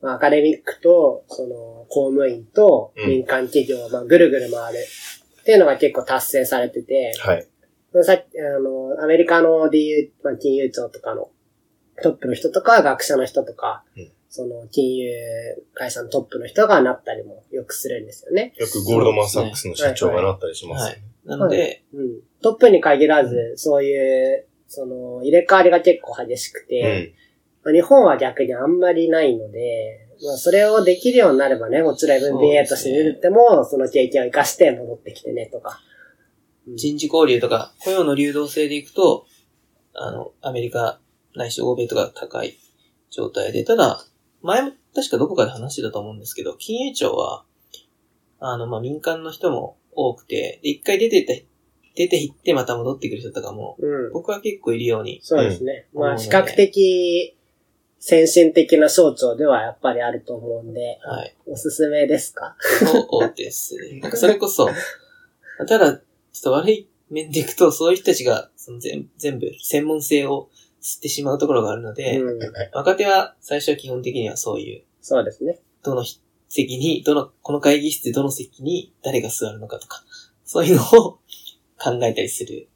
[0.00, 4.78] まあ、アカデミックと、その公務員とうん民間企業、まあ、ぐるぐる回る
[5.40, 7.46] っていうのが結構達成されてて、はい。
[8.04, 11.30] さっき、あの、アメリカの DU、まあ、金融庁とかの
[12.02, 15.10] トップの人とか、学者の人とか、うんその金融
[15.74, 18.54] 会社のトップの人がなったりもよくするんですよね。
[18.56, 21.02] よくゴールドマンサックスの社長がなったりしますよね。
[21.24, 22.20] なので、うん。
[22.42, 27.64] トップに限らず、そういう、その、入れ替わりが結構激しくうて、ん。
[27.64, 35.80] まあ日本は逆にあんまりないので、まあ、それをできるようになればね、もちろん MBA として出ても、その経験を活かして戻ってきてね、とか。
[35.84, 35.90] うん
[36.76, 39.26] 人事交流とか雇用の流動性でいくと、
[39.94, 41.00] あの、アメリカ
[41.34, 42.58] ないし欧米とか高い
[43.10, 44.04] 状態で、ただ、
[44.42, 47.44] 前も確かどこかで話してたと思うんですけど、金融庁は、
[48.38, 51.46] あの、まあ、民間の人も多くて、で、一回出てって、
[51.96, 54.12] 出て行ってまた戻ってくる人とかも、うん。
[54.12, 55.86] 僕は結構いるように、そうですね。
[55.92, 57.36] まあ、うん比較的、
[57.98, 61.36] 先進的な省庁ではやっぱりあると思うんで、はい。
[61.46, 62.56] おすすめですか？
[63.10, 64.00] そうですね。
[64.00, 64.68] なんかそれこそ、
[65.66, 70.48] ただ、ちょっと悪い面でいくと、そういう人たちが、その全全部、専門性を
[70.80, 72.52] 吸ってしまうところがあるので、うん。
[72.72, 75.58] 若手は最初は基本的にはそういう、そうですね。
[75.82, 76.02] どの
[76.50, 80.02] 席に、どの、この会議室でどの席に誰が座るのかとか、
[80.44, 81.20] そういうのを
[81.78, 82.68] 考えたりする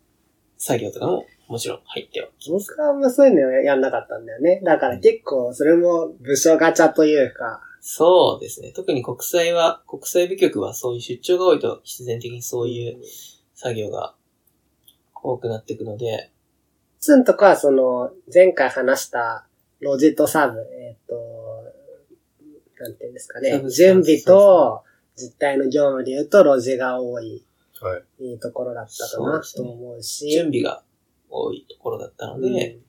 [0.57, 2.71] 作業とかももちろん入ってはきます。
[2.71, 4.61] 僕はあんまそういうのやんなかったんだよね。
[4.65, 8.73] だから結構、それも部署ガチャというか、そうですね。
[8.73, 13.03] 特に国際は、国際部局はそういう出張が多いと必然的にそういう
[13.55, 14.15] 作業が
[15.23, 16.31] 多くなっていくので、
[17.01, 19.47] ツンとかはその、前回話した
[19.81, 21.44] ロジとサブ、えっ、と、
[22.85, 23.63] なんていうんですかね。
[23.71, 24.85] 準備と
[25.17, 27.45] 実態の業務で言うとロジが多い、
[27.81, 28.25] はい。
[28.31, 30.31] いいところだったかなと思うし。
[30.31, 30.83] 準備が
[31.31, 32.85] 多いところだったので、うん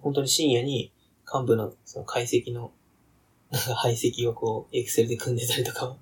[0.00, 0.90] 本当に深夜に
[1.30, 2.72] 幹部のその解析の、
[3.52, 5.96] なんか排析をこう、エクセルで組んでたりとかは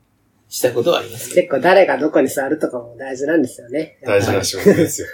[0.48, 1.42] したことはありますね。
[1.42, 3.98] 結構誰がどこに座るとかも大事なんですよね。
[4.04, 5.08] 大事な仕事ですよ。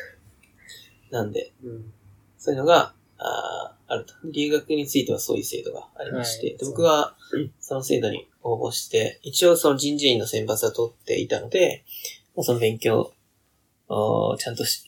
[1.11, 1.93] なんで、うん
[2.37, 4.14] そういうのが、あーあると。
[4.33, 6.59] 留学についてはそういう制度がありまして、はい。
[6.59, 7.16] で僕は
[7.61, 11.85] その制度に応募して、一応その人事院の選抜は取っていたので、
[12.35, 13.12] まあその勉強
[13.88, 14.85] をちゃんとし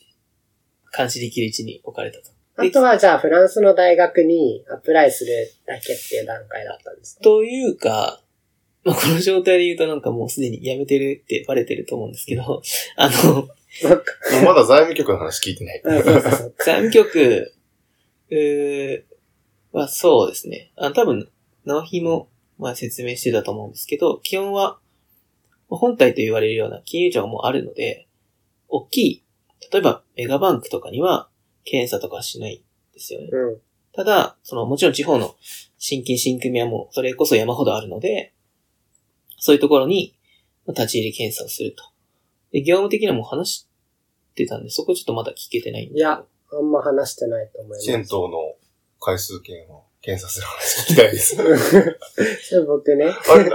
[0.96, 2.30] 監視できる位置に置かれたと。
[2.56, 5.32] あとはじゃあフランスの大学にアプライする
[5.66, 7.22] だけっていう段階だったんですか？
[7.22, 8.20] というか、
[8.84, 12.62] まあ、この状態で言うとなんかもうすでに辞めてるってバレてると思うんですけど、
[12.96, 13.48] あの、
[14.44, 15.82] まだ財務局の話聞いてない。
[16.64, 17.52] 財務局、
[18.30, 19.02] うー
[19.72, 20.72] はそうですね。
[20.76, 21.28] あ多分、
[21.64, 24.78] 直ひも、まあ説明してたと思うんですけど、基本は、
[25.68, 28.08] まあ本体と言われるような金融庁がもうあるので、
[28.68, 29.24] 大きい、
[29.72, 31.28] 例えばメガバンクとかには
[31.64, 33.28] 検査とかはしないんですよね。
[33.30, 33.60] うん。
[33.92, 35.34] ただ、その、もちろん地方の
[35.78, 38.32] 新金新組はもう、それこそ山ほどあるので、
[39.38, 40.16] そういうところに、
[40.66, 41.84] まあ立ち入り検査をすると。
[42.52, 43.68] で、業務的にはもう話し
[44.34, 45.98] てたんで、そこちょっとまだ聞けてないんで。
[45.98, 47.84] いやあんま話してないと思います。
[47.84, 48.54] 銭湯の
[49.00, 51.36] 回数券を検査する話聞きたいです。
[52.48, 53.06] それ僕ね。
[53.06, 53.50] あれ、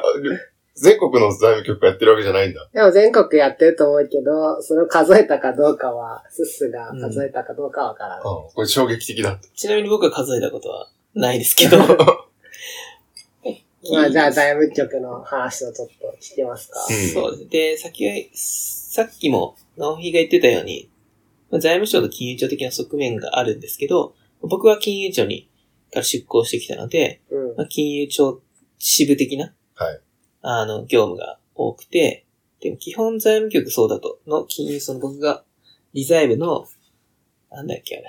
[0.76, 2.70] 全国の財務局がやってるわけじゃないんだ。
[2.74, 8.20] でも全国やってると思うけど、それを数えたかどうかは、スッスが数えたかどうかわからない。
[8.20, 9.40] うん、これ衝撃的だ。
[9.56, 11.78] ちなみに僕は数えたことはないですけど。
[13.92, 16.80] まあじゃあ財務局の話をちょっと聞きますか。
[16.90, 17.50] うんそうです。
[17.50, 20.93] で、先は、さっきも、直ひが言ってたように、まあ
[21.60, 25.50] 財務省と金融庁的な側面があるんですけど、僕は金融庁に、
[25.92, 27.56] から出向してきたので、うん。
[27.56, 28.42] まあ、金融庁
[28.80, 30.02] 支部的な、はい。
[30.42, 32.26] あの、業務が多くて、
[32.60, 35.44] でも基本財務局そうだと、の金融、その僕が、
[35.94, 36.66] 理財部の、
[37.52, 38.06] なんだっけあれ、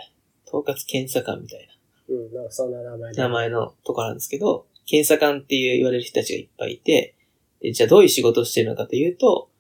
[0.47, 1.69] 統括検査官みたい
[2.09, 7.15] うん、なんかそんな名前名前のところなんですけど、検査官っていう言われる人たちがいっぱいいて、
[7.61, 9.51] でじゃあどういう仕事をしてるのかというと、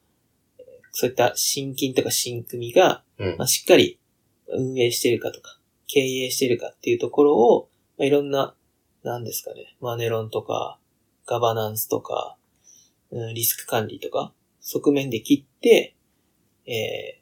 [0.58, 0.64] えー
[0.96, 3.98] そういった新金とか新組が、うんまあ、しっかり
[4.48, 8.54] 運営しているかとか、経営しているかっていうところを、まあ、いろんな、
[9.02, 10.78] なんですかね、マネロンとか、
[11.26, 12.36] ガバナンスとか、
[13.10, 15.94] うん、リスク管理とか、側面で切って、
[16.66, 17.20] え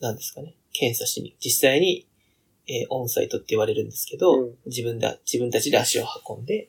[0.00, 2.06] ー、なんですかね、検査しに、実際に、
[2.68, 6.68] えーオンサイトって言われるんですけど、うん自分で、自分たちで足を運んで、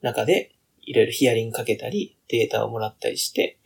[0.00, 3.58] 中でいろいろヒアリングかけたり、データをもらったりして、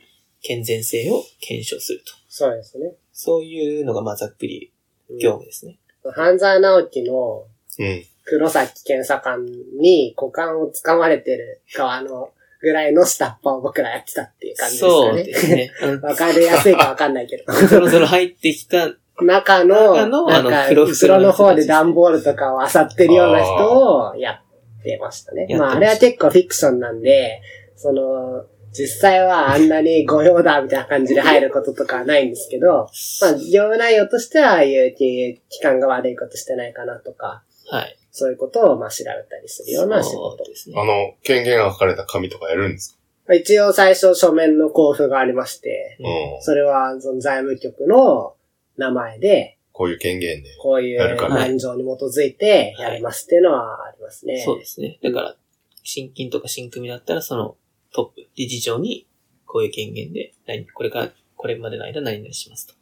[0.42, 2.12] 健全性を検証すると。
[2.28, 2.94] そうですね。
[3.20, 4.70] そういうのが、まあ、ざっくり
[5.10, 5.80] うん業務ですね。
[6.14, 7.46] 半沢直樹の
[7.78, 8.04] うん。
[8.24, 9.44] 黒崎検査官
[9.80, 14.92] に股間を掴まれてる側のぐらいの下っ端を僕らやってたっていう感じですかね。
[14.92, 15.70] そうですね。
[16.02, 17.52] わかりやすいかわかんないけど。
[17.52, 25.48] そろそろ入ってきた、中の、中のあの黒後ろの方で段ボールとかを漁ってるような人をやってましたね。
[25.58, 27.40] まあ、あれは結構フィクションなんで、
[27.76, 32.88] その、実際はあんなに御用だみたいな感じで入ることとかはないんですけど、
[33.20, 37.96] まあ、業務内容としては、ああいう金融機関が悪いことしてないかなとか、はい。
[38.10, 40.44] そういうことをまあ調べたりするような仕事。
[40.44, 40.84] ですねあ。
[40.84, 42.98] の、権限が書かれた紙とかやるんです
[43.30, 46.42] 一応最初書面の交付がありまして、かうん。
[46.42, 48.34] それはその財務局の
[48.76, 50.56] 名前で、こういう権限で。
[50.60, 54.42] こういうやるから現状に基づいてやりますっていうのはありますね。
[54.44, 54.98] そうですね。
[55.02, 55.36] だから、
[55.84, 57.56] 新金とか新組だったら、その
[57.92, 59.06] トップ、理事長に、
[59.46, 62.74] こういう権限で、何、これから、これまでの間何々しますと。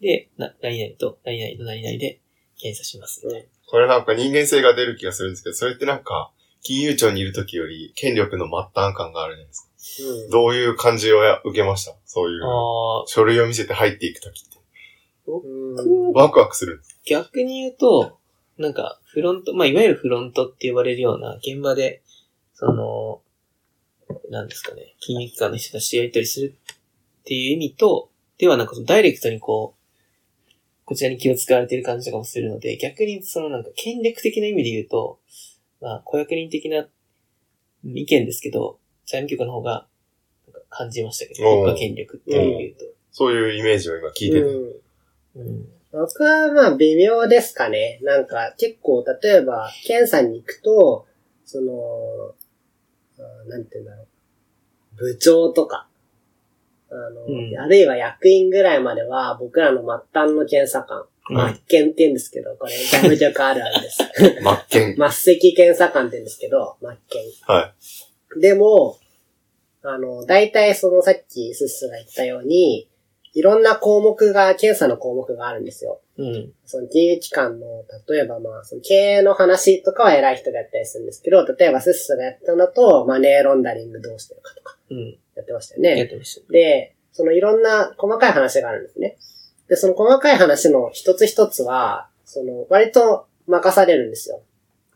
[0.00, 2.20] で、な、何々と、何々と何々で
[2.58, 3.46] 検査しますみたいな。
[3.66, 9.68] これなんか人間性が出る気がするんですけど、それってなんか、金融庁にいる時より権力の末端感があるじゃないですか。
[9.68, 11.94] うんどういう感じをや受けました？
[12.04, 14.58] そういう、ああ、書類を見せて入っていく時って。
[15.28, 16.82] うんワクワクする。
[17.06, 18.18] 逆に言うと、
[18.58, 22.02] なんか、フロント、まあ、いわゆるフロントって呼ばれるような現場で、
[22.54, 23.22] その、
[24.30, 26.56] なんですかね、金融機関の人たちとやり取りする
[27.20, 35.20] っていう意味と、ではなんかそのダイレクトにこう、こちらに気を使われている感じとかもするので、逆にそのなんか権力的な意味で言うと、
[35.80, 36.86] まあ、小役人的な
[37.84, 39.86] 意見ですけど、財務局の方が、
[40.46, 44.40] なんか感じましたけど、国家権力っていう意味で言うそういうイメージを今聞いてて。
[44.40, 44.80] うんと。
[45.36, 45.68] うん。
[45.92, 47.98] 僕はまあ微妙ですかね。
[48.02, 51.06] なんか結構例えば検査に行くと、
[51.44, 52.34] その、
[53.48, 54.06] なんて言うんだろう。
[54.96, 55.86] 部長とか、
[56.90, 63.98] あの、うんあるいは役員ぐらいまでは僕らの末端の検査官、うん末検って言うんですけど、これ財務局あるあるです。
[64.40, 64.96] 真剣。
[64.96, 67.42] 末席検査官って言うんですけど、末検。
[67.46, 67.74] は
[68.40, 68.98] でも、
[69.82, 72.87] あの、大体そのさっきスッスが言ったように、
[73.34, 76.00] いろんな項目が、検査の項目があるんですよ。
[76.16, 76.52] うん。
[76.64, 85.18] その金融機関の、例えばまあ、その経営の話とかは偉い人がやったりするんですけど、例えばスッスがやったのだと、マネーロンダリングどうしてるかとかうん。
[85.36, 85.98] やってましたよね。
[85.98, 86.52] やってました。
[86.52, 89.16] で、そのいろんな細かい話があるんですね。
[89.68, 94.42] で、その細かい話の一つ一つは、その割と任されるんですよ。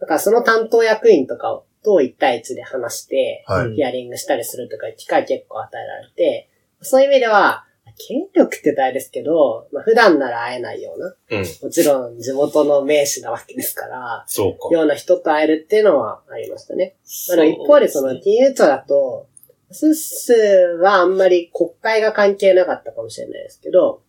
[0.00, 3.66] だからその担当役員とかと1対1で話して、はい。
[3.66, 6.48] うんヒアリングしたりするとか機会結構与えられて、
[6.80, 7.66] そういう意味では、
[7.96, 11.44] 権力って言ったらあれですけど、まあ普段なら会えないような、うん。
[11.62, 14.74] もちろん地元の名士なわけですから、そうか。
[14.74, 16.96] ような人と会えるっていうのはありましたね。
[17.36, 19.26] まあ一方でその金融庁だと、
[19.70, 20.32] スッス
[20.80, 24.02] はあんまり国会が関係なかったかもしれないですけど、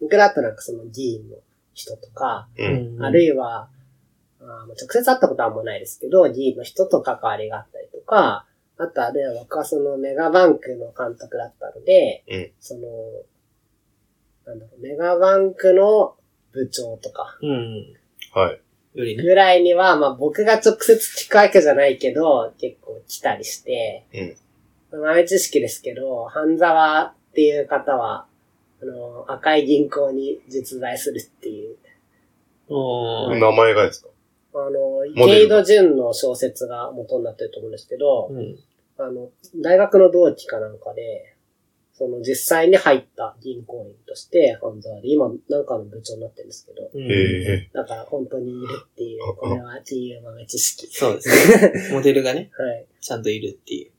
[0.00, 1.36] 僕だとなんかその議員の
[1.74, 3.02] 人とか、うん。
[3.02, 3.68] あるいは、
[4.40, 8.46] あ直接会ったことはあんまないですけど、議員の人と関わりがあったりとか、
[8.78, 12.80] あとあるいは僕はそのメガバンクの監督だったので、うんその、
[14.46, 16.14] なんだろう、メガバンクの
[16.52, 17.96] 部長とか、うん。
[18.32, 18.60] はい。
[19.16, 20.94] ぐらいには、まあ僕が直接
[21.26, 24.06] 聞くわけじゃないけど、結構来たりして、
[24.90, 28.26] 豆知識ですけど、半沢っていう方は、
[28.80, 31.76] あの、赤い銀行に実在するっていう、
[33.38, 34.08] 名前がですか？
[34.54, 38.56] あの、池井戸潤の小説が元になってると思うんですけど、うん。
[38.98, 41.34] あの、大学の同期かなんかで、
[41.92, 47.68] その実際に入った銀行員として、半沢で、今なんかの部長になってるんですけど、うん。
[47.72, 50.86] だから本当にいるっていう、これはっていう豆知識。
[50.92, 51.90] そうですね。
[51.92, 52.86] モデルがね、はい。
[53.00, 53.90] ちゃんといるっていう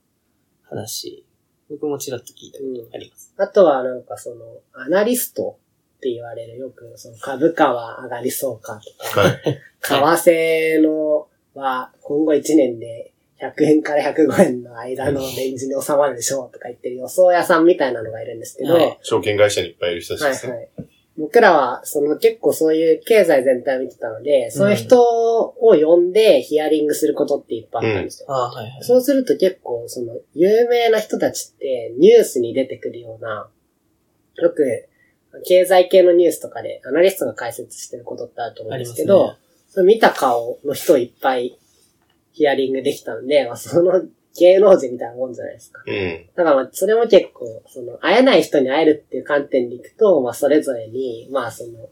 [0.62, 1.26] 話。
[1.68, 3.34] 僕もちらっと聞いたことあります。
[3.36, 5.58] あとはなんかその、アナリスト
[6.00, 9.40] って言われるよく、その株価は上がりそうかとか、はい。
[9.80, 20.52] 為替のは今後1年で100円から105円の間のレンジに収まるでしょうとか言ってる予想屋さんみたいなのがいるんですけど、はい証券会社にいっぱいいる人たちはいですね。
[20.52, 20.68] はい。
[21.18, 28.32] 僕らは、その結構そういう経済全体を見てたので、そういう人を呼んでヒアリングすることっていっぱいあったんですよ。
[28.32, 28.82] ああ、はいはい。
[28.82, 33.50] そうすると結構、その、有名な人たちってニュースに出てくるような、
[34.36, 34.88] よく、
[35.46, 39.36] 経済系のニュースとかでアナリストが解説してることってあると思うんですけど、ね
[39.70, 41.56] その見た顔の人をいっぱい
[42.32, 44.02] ヒアリングできたので、まあ、その
[44.36, 45.82] 芸能人みたいなもんじゃないですか。
[45.86, 46.26] うん。
[46.34, 51.88] だからまあ、それも結構、その、会えない人に会えるっていう観点でいくと、まあ、それぞれに、まあ、その、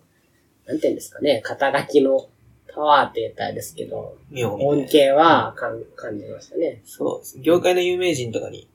[0.67, 2.29] なんていうんですかね、肩書きの
[2.75, 6.83] パワーって言ったらですけど、恩恵は感感じましたね。
[6.85, 7.41] そうです。
[7.41, 8.69] 業界の有名人とかに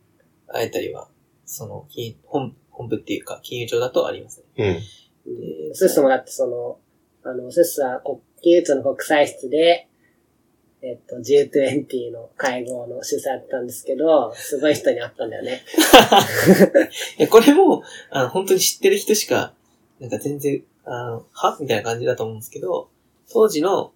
[0.47, 1.09] 会えたりは、
[1.45, 4.81] その、金本、本部っていうか、金融庁だとありますね。
[5.25, 5.69] うん。
[5.69, 6.79] でスッスもだってその、
[7.23, 9.87] あの、スッスは国金融庁の国際室で、
[10.81, 15.63] えっと、G20 の会合の主催やったんですけど、すごい人に会ったんだよね。
[17.17, 19.53] いや、これも、あの、本当に知ってる人しか、
[20.01, 21.57] なんか全然、あの、は？
[21.61, 22.89] みたいな感じだと思うんですけど、
[23.31, 23.93] 当時の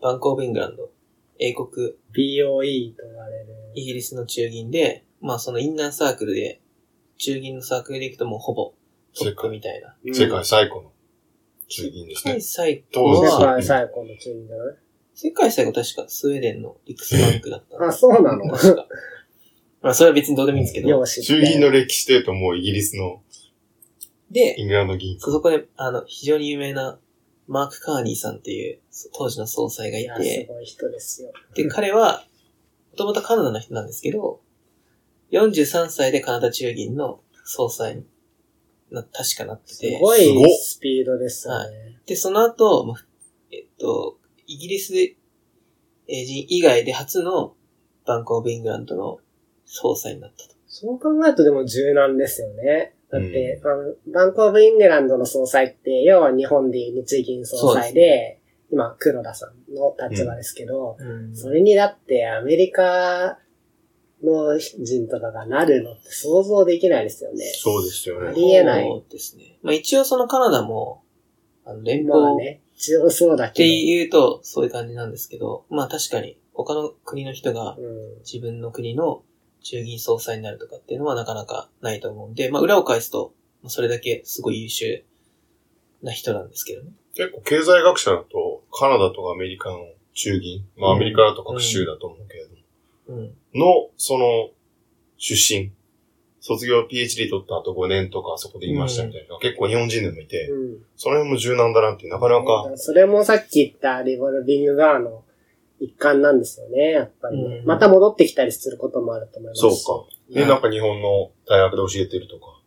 [0.00, 0.90] バンコブ・イングランド、
[1.38, 1.68] 英国、
[2.14, 3.46] BOE と言われる。
[3.74, 6.60] イギリスの中銀で、まあそのインナーサークルで、
[7.20, 8.72] 中銀のサークルで行くともうほぼ
[9.14, 9.94] トップみたいな。
[10.04, 10.92] うん世界最古の
[11.68, 12.42] 中銀ですね世界。
[12.42, 14.76] 最当後時世は、界最高の中銀じゃない
[15.14, 17.92] 世界最後確かスウェーデンのリクスバンクだったん あ。
[17.92, 18.50] そうなの？
[18.50, 18.86] 確か。
[19.82, 21.04] まあそれは別にどうでもいいんですけど。
[21.06, 23.22] 中銀の歴史というともうイギリスの
[24.30, 25.30] で、イングランド銀行。
[25.30, 26.98] そこで、あの、非常に有名な
[27.48, 28.78] マーク・カーニーさんっていう
[29.12, 31.32] 当時の総裁がいいや、すて、ごい人ですよ。
[31.54, 32.24] で、彼は、
[32.92, 34.40] もともとカナダの人なんですけど、
[35.30, 38.04] 43歳でカナダ中銀の総裁に
[38.90, 42.00] な、確かなってすて、ごすごっいスピードですよね。
[42.06, 42.96] で、その後、まあ
[43.52, 45.16] えっと、イギリスで、
[46.08, 47.54] えー人以外で初の
[48.04, 49.20] バンコオブ・イングランドの
[49.64, 50.54] 総裁になったと。
[50.66, 52.94] そう考えるとでも柔軟ですよね。
[53.10, 58.40] だって、あの、バンコオブ・イングランドの総裁って、要は日本でいう日銀総裁で、
[58.72, 63.38] 今、黒田さんの立場ですけど、うんそれにだってアメリカ
[64.22, 67.44] の人とかがなるのって想像できないですよね。
[67.44, 68.34] そうですよあね。
[68.34, 69.58] りえないそうですね。
[69.62, 71.02] まあ一応そのカナダも、
[71.64, 77.76] あの連まあ邦っね、強そうだてけ言うとそういう感じなんですけど、まあ確かに他の国の人が。
[78.24, 79.22] 自分の国の
[79.62, 85.04] 中銀総裁になるとかっていうのはなかなかないと思うんで、まあ裏を返すと、まあそれだけすごい優秀
[86.02, 86.90] な人なんですけどね。
[87.14, 89.78] 結構経済学者だと、カナダとかアメリカの
[90.14, 92.59] 中銀、まあアメリカだと各州だと思うけれども、うん。
[93.54, 94.50] の、その、
[95.16, 95.72] 出身、
[96.40, 100.82] 卒業 PhD 取った後5年とかそこでいましたみたいな、結構日本人でもいて、うん。
[100.96, 105.22] その辺も柔軟だなってなかなか、それもさっき言ったリボルビングガーの
[105.80, 107.58] 一環なんですよね、やっぱりね。
[107.58, 109.82] うんまた戻ってきたりすることもあると思いますし。
[109.82, 110.40] そうか。
[110.40, 112.60] で、なんか日本の大学で教えてるとか、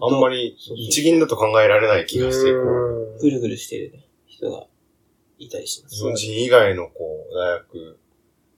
[0.00, 4.66] あんまりそうそう日銀だと考えられない気がして、こう、うんぐるぐるしてるね、人が
[5.38, 6.02] いたりします日。
[6.02, 7.98] 本人以外のこう、大学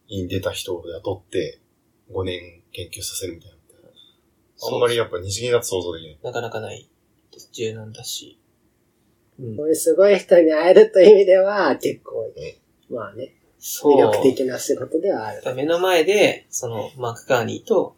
[0.08, 1.60] に出た人を雇って
[2.12, 3.56] 5年研究させるみたいな。
[4.62, 6.18] あんまりやっぱ日銀だと想像できない。
[6.22, 6.88] なかなかない。
[7.52, 8.40] 柔軟だし。
[9.38, 9.64] うんこ。
[9.64, 12.32] ういうすごい人に会えるという意味では、結構、
[12.90, 13.94] まあね、そう。
[13.94, 15.54] 魅力的な仕事ではある。
[15.54, 17.96] 目の前で、その、マーク・カーニーと、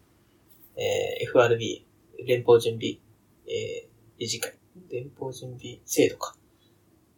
[0.76, 1.86] えー FRB、
[2.26, 2.98] 連邦準備、
[3.46, 3.88] えー
[4.18, 4.54] 理事会、
[4.90, 6.34] 連邦準備制度か。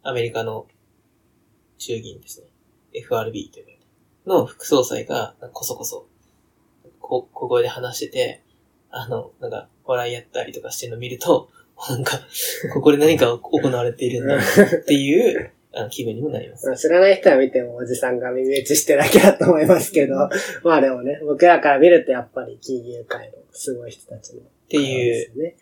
[0.03, 0.67] アメリカの
[1.79, 2.47] 衆議院ですね。
[2.93, 3.80] FRB という
[4.25, 6.07] のの副総裁が、こそこそ、
[6.99, 8.43] こ小声で話してて、
[8.89, 11.49] あの、なんか、笑いやったりとかしてるのを見ると、
[11.89, 12.19] なんか、
[12.73, 16.67] ここで何か行われているんだっていう あの気分にもなります。
[16.67, 20.15] まあ知らない人は見てもおじさんが耳打ちしてるだけだと思いますけど、
[20.63, 24.41] まあでもね、僕らから見るとやっぱり金融界のすごい人たちの。
[24.41, 25.55] っっていう、ね。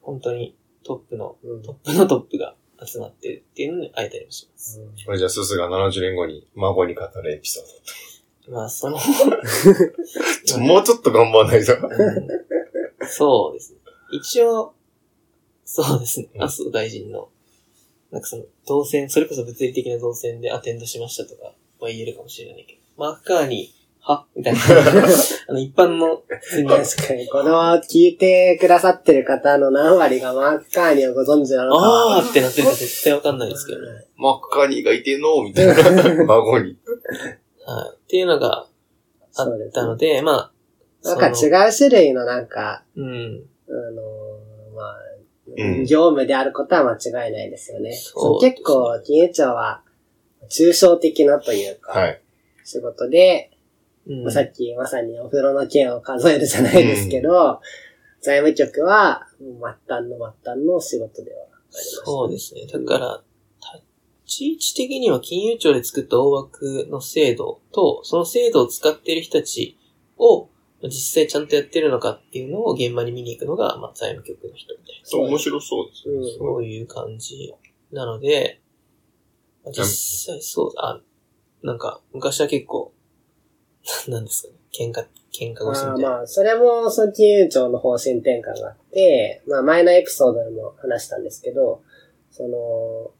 [0.00, 4.80] 本当にトップの、うんトップのトップが集まってるっていうのに会えたりもします。
[5.04, 8.98] これじゃあ、すすが70年後に孫に語るエピソーまあ、その、
[10.48, 10.58] ド。
[10.58, 11.74] もうちょっと頑張んないと。
[11.76, 12.28] うん
[13.10, 13.78] そうですね。
[14.12, 14.74] 一応、
[15.64, 16.28] そうですね。
[16.34, 17.30] うん麻生大臣の、
[18.10, 23.74] なんかその、動線、それこそ物理的な動線でアテンドしましたとかは言えるかもしれないけど、マッカーに、
[24.08, 24.26] は？
[24.34, 24.60] みたいな。
[25.48, 32.16] あの、一般の、確かに、この聞いてくださってる方の何割がマッカーニーをご存知なのか。
[32.16, 34.06] あーってなってるか絶対わかんないですけどね。
[34.16, 35.42] マッカーニーがいてんの？
[35.42, 36.24] みたいな。
[36.24, 36.76] 孫に。
[37.66, 37.94] はい。
[37.94, 38.66] っていうのが
[39.36, 40.50] あそうですったので、ま
[41.04, 43.44] あ、なんか違う種類のなんか、うん。
[43.68, 44.96] あのーまあ、
[45.56, 47.90] うん業務であることは間違いないですよね。
[47.90, 47.96] ね
[48.40, 49.82] 結構、金融庁は、
[50.50, 52.20] 抽象的なというか、はい。
[52.64, 53.50] 仕事で、
[54.08, 57.60] うんまあさっきまさにお風呂の件を数えるじゃないですけど、
[58.20, 59.46] 財務局は、末
[59.86, 62.66] 端の末端の仕事ではあります、そうですね。
[62.66, 63.22] だから、
[63.60, 63.84] 立
[64.26, 69.78] ち位置的には金融庁で作った大枠の制度と、その制度を使っている人たち
[70.16, 70.48] を
[70.82, 76.32] 実際ちゃんとやってるのかっていうのを現場に見に行くのが、まあ、財務局の人みたいそう、面白そうですうんね。
[76.32, 76.38] な。
[76.38, 77.54] そういう感じ
[77.92, 78.60] なので、
[79.64, 79.84] まあ実
[80.32, 81.00] 際そう、あ、
[81.62, 82.92] なんか、昔は結構、
[84.08, 85.86] なんですかね、喧嘩、喧嘩腰みたいな。
[85.86, 91.82] まあまあ、それも、その金融庁の方針転換があって、まあ前のエピソードでも話したんですけど、
[92.30, 93.10] その、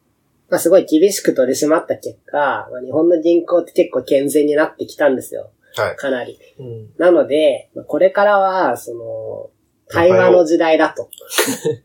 [0.48, 5.50] まあすごい厳しく取り締まった結果、まあ、日本の銀行って結構健全になってきたんですよ。
[5.74, 5.96] はい。
[5.96, 6.38] かなり。
[6.58, 6.90] うん。
[6.98, 9.50] なので、まあこれからは、その、
[9.88, 11.08] 対話の時代だと。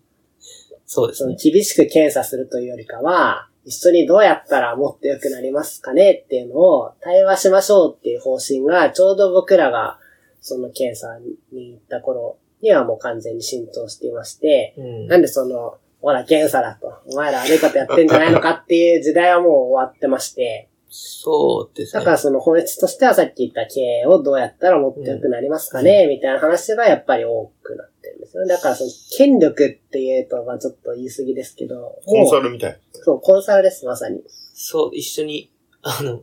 [0.86, 1.36] そうですね。
[1.42, 10.00] 厳しく検査するというよりかは、一緒にどうやったらもっと良くなりますかねっていうのを対話しましょうっていう方針が、ちょうど僕らが
[10.42, 11.20] その検査
[11.52, 15.08] に行った頃にはもう完全に浸透していまして、うん。
[15.08, 16.94] なんでその、ほら、検査だと。
[17.12, 22.02] お前ら悪いことやってんじゃないのかっていう時代はもう終わってまして、そうですね。
[22.02, 27.90] だからその本質としてはさっき言った経営をどうやったらもっと良くなりますかね、みたいな話がやっぱり多くなっ
[28.24, 28.50] ですよね。
[28.50, 32.80] だからその権力っていうと、まあちょっと言い過ぎですけど、コンサもうルみたい。
[32.94, 34.22] そう、コンサルです、まさに。
[34.54, 35.52] そう、一緒に、
[35.82, 36.22] あの、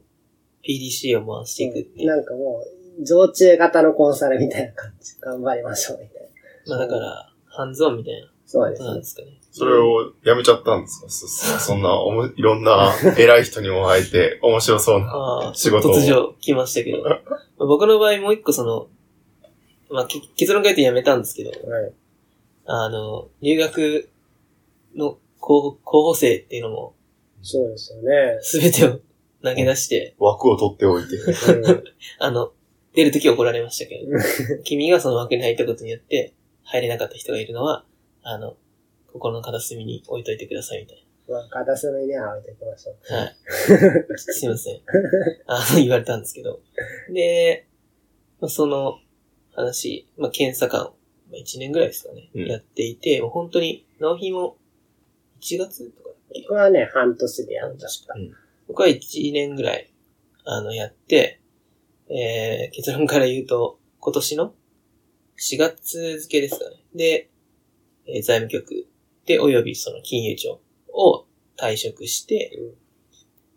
[0.67, 2.09] PDC を回していくっていう。
[2.09, 2.63] なんかも
[2.99, 5.15] う、常駐型のコンサルみたいな感じ。
[5.21, 6.23] 頑張りましょう、みたい
[6.67, 6.77] な。
[6.77, 9.05] まあだから、ハンズオンみたいなそうですねなんで。
[9.05, 9.29] すかね。
[9.53, 11.59] それをやめちゃったんですか？
[11.59, 15.07] そそんなおも、いろんな偉い人にも会えて、面白そうな。
[15.07, 17.03] ああ、仕事を突如来ましたけど。
[17.03, 17.11] ま
[17.61, 18.89] あ僕の場合もう一個その、
[19.91, 21.93] まあけ結論書いてやめたんですけど、はい。
[22.67, 24.09] あの、留学
[24.97, 26.95] の候補候補生っていうのも、
[27.43, 28.39] そうですよね。
[28.43, 29.01] すべてを
[29.43, 31.17] 投げ出して、枠を取っておいて。
[31.17, 31.85] うん
[32.19, 32.53] あの、
[32.95, 34.07] 出るとき怒られましたけど、
[34.65, 37.85] 君がその枠に入ったことによって、入れなかった人がいるのは、
[38.23, 38.57] あの、
[39.13, 43.13] 心の片隅に置いといてくださいみたいまあ、片隅には置いておきましょう。
[43.13, 43.19] な。
[43.19, 43.35] はい。
[44.19, 44.81] すいません。
[45.47, 46.61] あの、言われたんですけど。
[47.13, 47.67] で、
[48.41, 48.99] まあ、その
[49.53, 50.85] 話、まあ、検査官を、
[51.31, 54.57] まあ、1年ぐらいですかね、うんやっていて、もう本当に、納品も
[55.41, 56.41] 1月とかだっけ？
[56.43, 58.15] 僕はね、半年でやっちゃった。
[58.69, 59.91] 僕は1年ぐらい、
[60.45, 61.41] あの、やって、
[62.09, 64.55] えー、結論から言うと、今年の
[65.39, 66.77] 4月付けですかね。
[66.95, 67.31] で、
[68.07, 68.87] えー財務局
[69.27, 70.61] で、およびその金融庁
[70.93, 71.27] を
[71.57, 72.75] 退職して、うん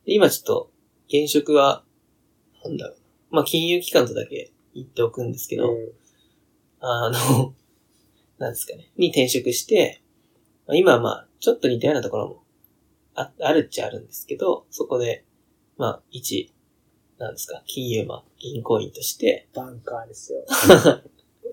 [0.05, 0.71] で今ちょっと、
[1.07, 1.85] 現職は、
[2.63, 3.03] なんだろうな。
[3.29, 5.93] まあ、金融機関とだけ言っておくんですけど、うん
[6.86, 7.53] あの、
[8.38, 10.01] なんですかね、に転職して、
[10.67, 12.43] まあ、今はまあ、ちょっと似たようなところも
[13.15, 15.24] ああるっちゃあるんですけど、そこで、
[15.78, 16.53] まあ、一、
[17.17, 20.45] なんですか、金融、まあ、銀行員として、バンカーですよ。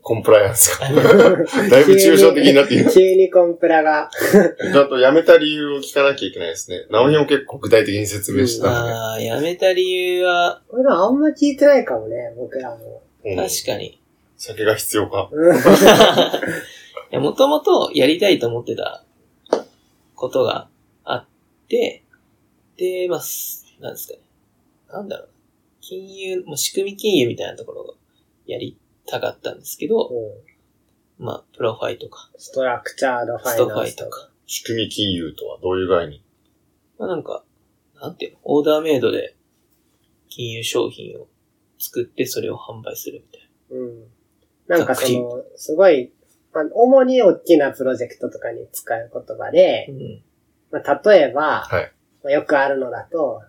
[0.03, 0.89] コンプライアンスが。
[1.69, 2.91] だいぶ抽象的になっている。
[2.91, 4.11] 急にコンプラが。
[4.11, 6.87] ちゃんと辞めた理由を聞かなきゃいけないですね。
[6.91, 13.03] 直美も結構具体的に説明したんああ、辞めた理由は、これあんま聞いてないかもね、僕らも。
[13.23, 13.33] で。
[13.33, 14.01] うん確かに。
[14.37, 15.31] 酒が必要か。
[17.13, 19.05] もともとやりたいと思ってた
[20.15, 20.69] ことが
[21.05, 21.27] あっ
[21.69, 22.05] て、
[22.77, 24.21] で、まあ、すなんですかね。
[24.89, 25.29] なんだろう。
[25.81, 27.97] 金融、まあ、仕組み金融みたいなところを
[28.47, 30.09] やりたかったんですけど、
[31.19, 34.09] うんまあ、プロファイとか、ストラクチャードファイナンスファイと。
[34.09, 36.21] か、仕組み金融とはどういう概念？
[36.99, 37.45] まあなんか、
[38.01, 39.37] なんていうの、オーダーメイドで
[40.31, 41.29] 金融商品を
[41.81, 44.05] 作ってそれを販売するみたいうん。
[44.69, 46.13] なんかその、すごい
[46.53, 50.23] まあ、主に大きなプロジェクトとかに使う言葉でう、ん。
[50.71, 51.93] まあ、例えば、はい。
[52.23, 53.43] まあ、よくあるのだと、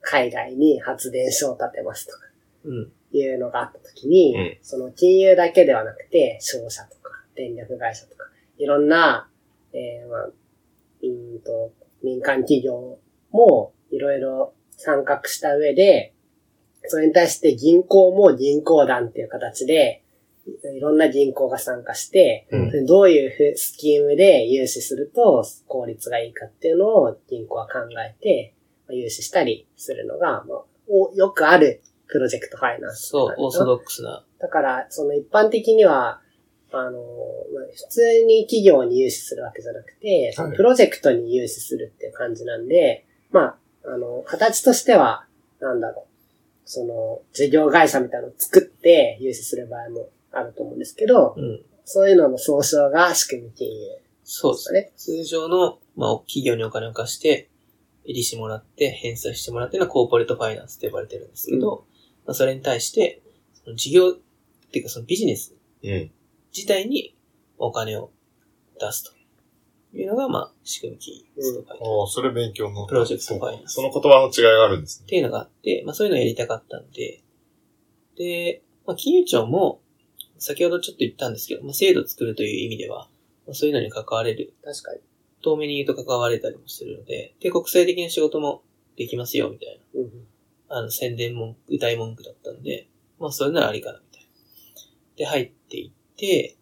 [0.00, 2.18] 海外に発電所を建てますとか
[2.64, 2.92] うん。
[3.12, 8.24] いうのがあった時に、うんその金融だけではなくて、商社とか、電力会社とか、
[8.58, 9.28] いろんな、
[9.72, 12.98] えーまあ、うーんと、民間企業
[13.30, 16.13] もいろいろ参画した上で、
[16.86, 20.02] それに対して銀行も銀行団っていう形で、
[20.46, 28.54] いいろんな銀行が参加して、うんどういうふスキームで融資すると効率がいいかっていうのを銀行は考えて、
[28.86, 33.08] まあ融資したりするのが、まあ、およくあるプロジェクトファイナンス。
[33.08, 34.24] そう、オーソドックスな。
[34.38, 36.20] だから、その一般的には、
[36.70, 37.00] あの、まあ
[37.72, 43.56] 普通に企業に融資するわけじゃなくて、そのプロジェクトに融資するっていう感じなんで、まあ、
[43.86, 45.26] あの、形としては、
[45.60, 46.13] なんだろう、
[46.64, 51.62] その、事業会社みたいなのを作って融資する場合もあると思うんですけどう、ん。
[51.84, 54.80] そういうのの総称が仕組み金融そうですね。
[54.80, 55.22] ですかね。
[55.22, 57.50] 通常の、まあ、企業にお金を貸して、
[58.06, 61.86] 利子もらって、返済してもらってのはコーポレートファイナンスって呼ばれてるんですけど、
[62.26, 63.22] まあ、それに対して、
[63.64, 64.12] その事業、っ
[64.74, 65.54] ていうかそのビジネス
[65.84, 66.10] うん。
[66.54, 67.14] 自体に
[67.58, 68.10] お金を
[68.80, 69.12] 出すと
[70.00, 72.86] いうのが、まあ、仕組み金融ですとか、っおーそれ勉強の。
[72.86, 75.06] プロジェクトファイナンスその言葉の違いがあるんですね。
[75.06, 77.22] ていうのがあって、まあそういうのをやりたかったんで、
[78.16, 79.80] で、まあ金融庁も、
[80.38, 83.08] 先ほどちょっと言ったんですけど、まあ制度を作るという意味では、
[83.46, 85.00] まあ、そういうのに関われる、確かに。
[85.42, 88.62] 遠目に言うと関われたりもするので、で、国際的な仕事も
[88.96, 90.04] できますよ、みたいうん
[90.68, 92.88] な、あの、宣伝文句、歌い文句だったんで、
[93.18, 94.28] まあそれならありかな、みたいな。
[95.16, 96.56] で、入っていって、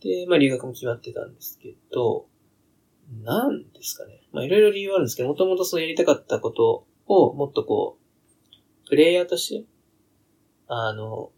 [0.00, 2.26] で、まあ留学も決まってたんですけど、
[3.24, 4.20] なんですかね。
[4.32, 9.66] まあいろいろ理由はあるんですけど、もともとそのやりたかったことをもっとこう、プレイヤーとして、
[10.66, 11.30] あの、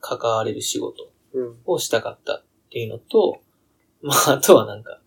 [0.00, 1.58] 関われる仕事うん。
[1.66, 3.40] をしたかったっていうのと、
[4.02, 5.00] まああとはなんか、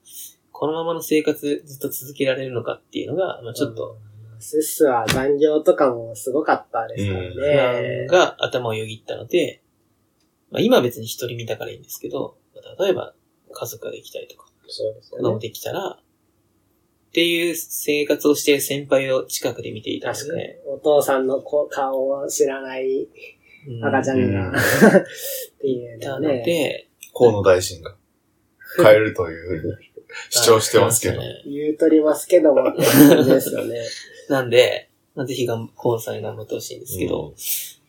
[0.52, 3.98] このままの生活ずっと続けられるのかっていうのが、まあちょっと、
[4.34, 4.42] うん。
[4.42, 8.08] スッスは残業とかもすごかったですから不安ね。
[8.08, 9.62] が頭をよぎったので、
[10.52, 13.14] まあ今は別に一人見たからいいんですけど、まあ例えば
[13.52, 15.39] 家族ができたりとか、そうです子供よね。
[15.39, 20.61] できたら、っていう生活をしている先輩を近くで見ていたの確かにで、。
[20.65, 23.07] お父さんの子顔を知らない
[23.67, 24.61] うん赤ちゃんが、うんっ
[25.59, 26.22] ていうたの。
[26.22, 27.95] で、河野大臣が
[28.78, 29.91] 変えるというふうに
[30.30, 31.22] 主張してますけど。
[31.22, 33.82] あね言うとりますけども ですよね。
[34.30, 37.36] なんで、まあ、ぜひがん、コーンさんに頑張ってほしいんですけど、うん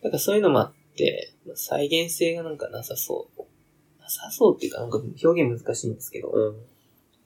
[0.03, 3.41] なんかそういうのもあって、まあ再現性がなんかなさそう。
[4.01, 6.55] なさそうっていうか、なんか表現難しいんですけど、うん。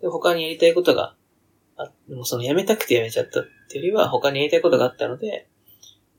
[0.01, 1.15] で他にやりたいことが、
[1.77, 5.47] あ、でもそのやめたくてやめちゃったっていうよりは、他にやりたいことがあったので、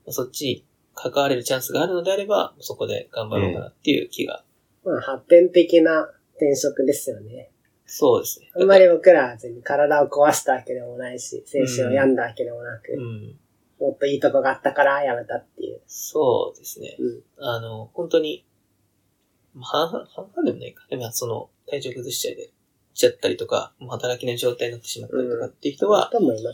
[0.05, 0.65] まあそっちに
[0.95, 4.43] 関われるチャンスがあるのであれば、そこで頑張ろうかなっていう気が、
[4.83, 7.51] まあ、発展的な転職ですよね。
[7.85, 8.51] そうですね。
[8.55, 13.39] あんまり僕らは体を壊したわけでもないし、精神を病んだわけでもなく、うん。
[13.79, 15.81] もっといいとこがあったから辞めたっていう。
[15.87, 16.95] そうですね。
[16.99, 17.23] うん。
[17.39, 18.45] あの、本当に、
[19.55, 20.85] まあ半々、半々でもないか。
[20.89, 22.51] でも、その、体調崩しちゃいで、
[22.99, 26.51] ちゃったりとか、もう働きの状態になってしまったりとかっていう人は、いますね。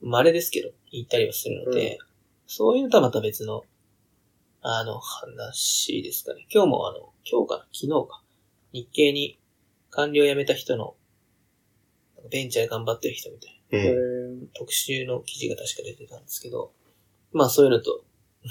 [0.00, 1.98] 稀ですけど、言ったりはするので、
[2.46, 3.64] そういうのとはまた別の、
[4.62, 6.46] あの、話ですかね。
[6.50, 7.66] 今日もあの、今日かな？
[7.72, 8.22] 昨日か。
[8.72, 9.38] 日経に
[9.90, 10.96] 官僚を辞めた人の、
[12.30, 14.38] ベンチャーで頑張ってる人みたいなうん。
[14.40, 14.48] うん。
[14.54, 16.72] 特集の記事が確か出てたんですけど、
[17.32, 18.04] まあそういうのと、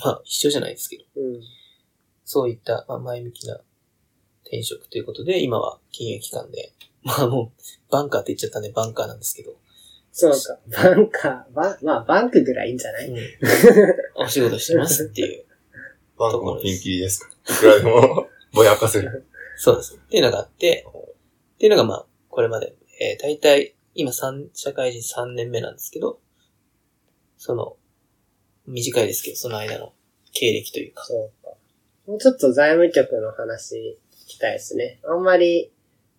[0.05, 1.41] まあ一緒じゃないですけど、うん。
[2.23, 3.59] そういった、まあ、前向きな
[4.43, 6.73] 転職ということで、今は金融機関で、
[7.07, 9.55] まあもう、バンカーって言っちゃったんでバンカーなんですけど、
[10.11, 10.59] そうか。
[10.83, 13.17] バンカー、バン、まあ、バンクぐらいいいんじゃない、うん、
[14.23, 15.45] お仕事してますっていう。
[16.17, 17.29] バンクもピンキリですか？
[17.47, 17.55] ら。
[17.55, 19.25] いくらでも ぼやかせる。
[19.57, 19.95] そうです。
[19.95, 26.19] っていうのがあって、っていうのがまあ、これまで、えー、大体、今三社会人3年目なんですけど、
[27.37, 27.77] その、
[28.65, 29.93] 短いですけど、その間の
[30.33, 31.05] 経歴というか。
[31.05, 31.51] そうか。
[32.07, 34.99] もうちょっと財務局の話聞きたいですね。
[35.03, 35.71] あんまり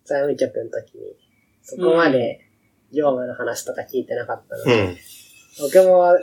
[0.09, 1.15] 財務局の時に、
[1.61, 2.39] そこまで
[2.91, 4.97] 業務の話とか聞いてなかったので、うん。
[5.61, 6.13] 僕も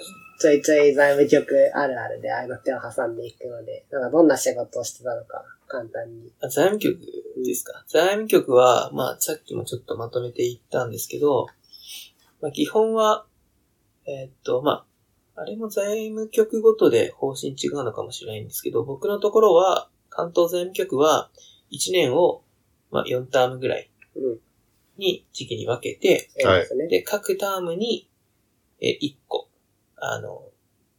[0.40, 6.32] ちょいちょい財務局あるあるでああいうの手を挟んでいくので、なんかどんな仕事をしてたのか簡単に。
[6.40, 6.98] あ財務局
[7.44, 7.84] ですか？
[7.86, 11.46] 財務局は、まあ、さっきもちょっとまとめていったんですけど、
[12.40, 13.26] まあ、基本は、
[14.06, 14.84] えーっと、ま
[15.36, 21.30] あ、あれも財務局ごとで方針違うのかもしれないんですけど、僕のところは、関東財務局は、
[21.70, 22.42] 1年を、
[22.90, 24.38] まあ、4タームぐらいうん。
[24.96, 28.08] に時期に分けて、そうで各タームに、
[28.80, 29.48] え、1個、
[29.96, 30.50] あの、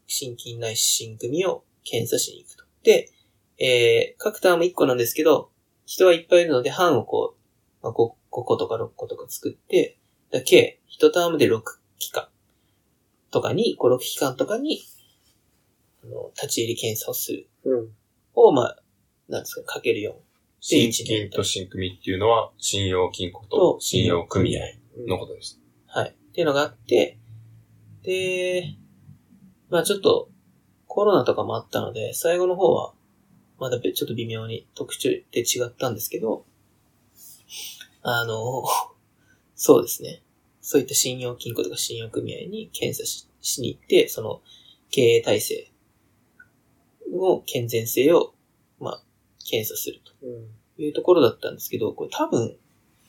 [0.05, 2.63] 新金ないし新組を検査しに行くと。
[2.83, 3.11] で、
[3.59, 5.51] えー各ターム1個なんですけど、
[5.85, 7.95] 人はいっぱいいるので、班をこう、まあ、5,
[8.31, 9.97] 5個とか6個とか作って、
[10.31, 11.61] だ計、1タームで6
[11.97, 12.27] 期間
[13.31, 14.81] とかに、5、6期間とかに、
[16.03, 17.47] あの、立ち入り検査をする。
[17.63, 17.95] うん。
[18.35, 18.83] を、まあ、
[19.29, 20.13] なんですか、かける4。
[20.59, 24.61] 新金と新組っていうのは、信用金庫と信用組合
[25.07, 25.59] のことです。
[25.85, 26.09] はい。
[26.09, 27.17] っていうのがあって、
[28.03, 28.75] で、
[29.69, 30.29] まあちょっと、
[30.87, 32.93] コロナとかもあったので、最後の方は、
[33.59, 36.45] まだべちょっと微妙に特徴で違ったんですけど、
[38.01, 38.63] あの、
[39.55, 40.23] そうですね。
[40.61, 44.41] そういった信用金庫とか信用組合に検査ししに行って、その
[44.89, 45.71] 経営体制
[47.11, 48.36] の健全性を、まあ、
[49.47, 50.11] 検査すると。
[50.23, 50.47] うん。
[50.79, 52.55] いうところだったんですけど、これ多分、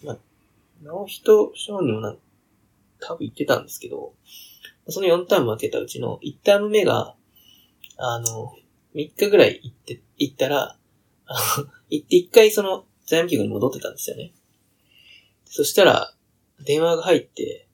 [0.03, 0.19] まあ、
[0.83, 2.19] 直人賞にもなん
[3.01, 4.15] 多分言ってたんですけど、
[4.89, 7.15] その4ターン分けたうちの1ターン目が、
[7.97, 8.55] あの、
[8.95, 10.77] 3日ぐらい行って、行ったら、
[11.27, 14.33] あの 行って1回その財務局に戻ってたんですよね。
[15.45, 16.15] そしたら、
[16.65, 17.67] 電話が入って、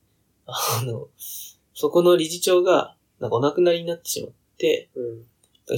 [0.46, 1.08] あの、
[1.74, 5.24] そこの理事長が、なんかお亡くなりになってしまって、うん。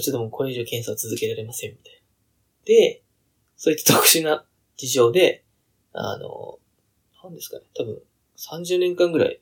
[0.00, 1.95] ちょっともうこれ以上検査を続けられません、みたいな。
[2.66, 3.02] で、
[3.56, 4.44] そういった特殊な
[4.76, 5.44] 事情で、
[5.92, 6.58] あの、
[7.24, 8.02] なんですかね、多分
[8.36, 9.40] 30年間ぐらい、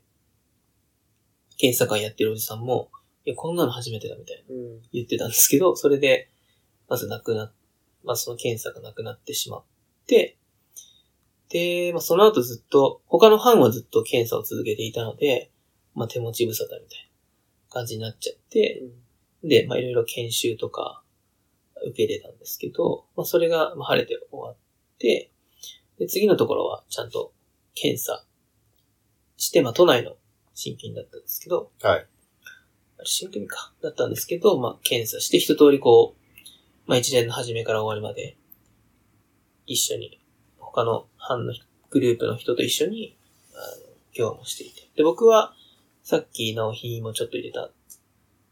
[1.57, 2.91] 検査官やってるおじさんも、
[3.25, 4.83] いや、こんなの初めてだみたいなうん。
[4.93, 6.29] 言ってたんですけど、それで、
[6.89, 7.53] まず亡くなっ、
[8.05, 9.65] まあその検査がなくなってしまっ
[10.07, 10.37] て、
[11.49, 15.51] で、まあその後ずっと、他の班はずっと検査を続けていたので、
[15.95, 17.11] まあ手持ち無沙汰みたい
[17.69, 18.83] な感じになっちゃって、
[19.43, 21.04] で、まあいろいろ研修とか
[21.89, 24.57] 受け入れたんですけど、まあそれがまあ晴れて終わっ
[24.99, 25.31] て、
[25.99, 27.33] で、次のところはちゃんと
[27.75, 28.25] 検査
[29.37, 30.17] して、まあ都内の
[30.55, 31.97] 新品だったんですけど、はい。
[31.97, 32.07] あれ
[33.05, 36.25] 新組か、だったんですけど、まあ検査して一通りこう、
[36.87, 38.37] まあ一年の初めから終わりまで、
[39.67, 40.21] 一緒に、
[40.59, 41.55] 他の班の
[41.91, 43.17] グループの人と一緒に、
[43.55, 44.91] あの、業務をしていて。
[44.97, 45.55] で、僕は、
[46.03, 47.71] さっきの日もちょっと入れた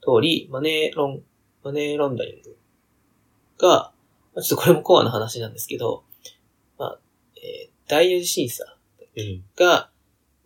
[0.01, 1.23] 通り、マネーロン、
[1.63, 2.57] マネーロンダリング
[3.63, 3.93] が、
[4.35, 6.05] まあ、ちょっとこれもコアな話なんですけど、
[6.79, 6.99] まあ、
[7.37, 8.65] えー第四次審査
[9.17, 9.45] うん。
[9.57, 9.91] が、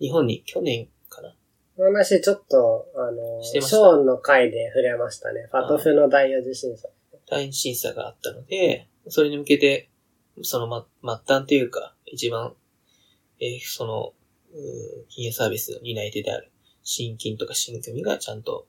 [0.00, 1.36] 日本に去年かな
[1.76, 5.48] この話ちょっと、あの、ショーンの回で触れましたね。
[5.52, 6.88] ファトフの第四次審査。
[7.28, 9.90] 第二次審査があったので、それに向けて、
[10.42, 10.86] そのま、
[11.24, 12.54] 末端というか、一番、
[13.38, 14.12] えーその、
[14.52, 16.50] うー金融サービスの担い手である、
[16.82, 18.66] 新金とか新組がちゃんと、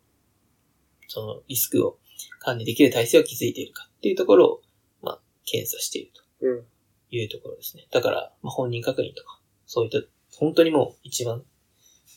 [1.08, 1.98] そのリスクを
[2.40, 4.62] 管理できる体制を築いているかっていうところを、
[5.02, 6.66] まあ、検査しているとうん。
[7.10, 7.88] いうところですね。
[7.92, 10.00] だから、まあ、本人確認とか、そういった、
[10.38, 11.44] 本当にもう一番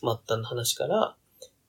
[0.01, 1.17] 末端の話から、ま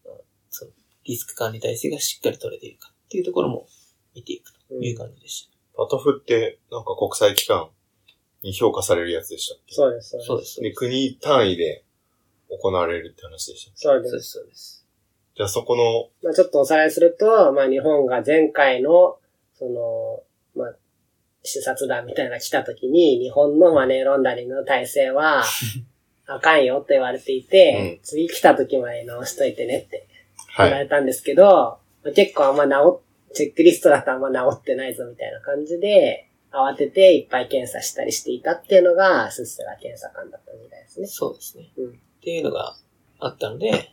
[0.07, 0.17] あ
[0.49, 0.71] その
[1.05, 3.67] リスク管理体制がしっかり取れているかっていうところも
[4.15, 5.83] 見ていくという感じでした。
[5.83, 7.69] パトフって、なんか国際機関
[8.41, 9.75] に評価されるやつでしたっけ？
[9.75, 10.27] そうです、そうです。
[10.27, 10.61] そうです。
[10.61, 11.83] で、国単位で
[12.49, 13.81] 行われるって話でしたっけ？
[13.81, 14.09] そうで。
[14.21, 14.85] す、そうです。
[15.37, 19.19] じゃあそこの、まあちょっとおさらいすると、まあ日本が前回の、
[19.61, 19.69] そ
[20.55, 20.75] の、まあ、
[21.43, 25.43] 視察団みたいなのが来た時に、日本のマネーロンダリングの体制は、
[26.25, 30.07] あかんよって言われていて、次来た時まで直しといてねって
[30.55, 30.69] はい。
[30.69, 33.01] 言われたんですけど、まあ結構あんま直っ、
[33.33, 41.07] チェックリストだとあんま直ってないぞみたいな感じで、慌てていっぱい検査したりしていたっていうのが、スッセラ検査官だった時代ですね。
[41.07, 41.71] そうですね。
[41.77, 42.75] うんっていうのが
[43.19, 43.89] あったので、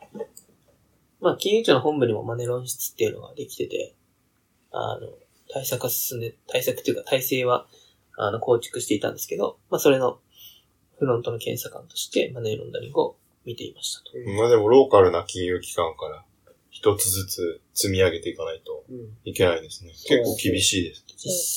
[1.21, 3.95] まあ、金融庁の本部にもマネロン室っていうのができてて、
[4.71, 5.09] あの、
[5.53, 7.67] 対策が進んで、対策というか体制は、
[8.17, 10.21] あの、構築していたんですけど、まあ、それの
[10.99, 14.11] フロントの検査官としてマネーロンダリングを見ていましたと。
[14.37, 16.25] まあでもローカルな金融機関から
[16.71, 19.93] 一つずつ積み上げていかないとうんいけないですね。
[19.93, 21.05] 結構厳しいです。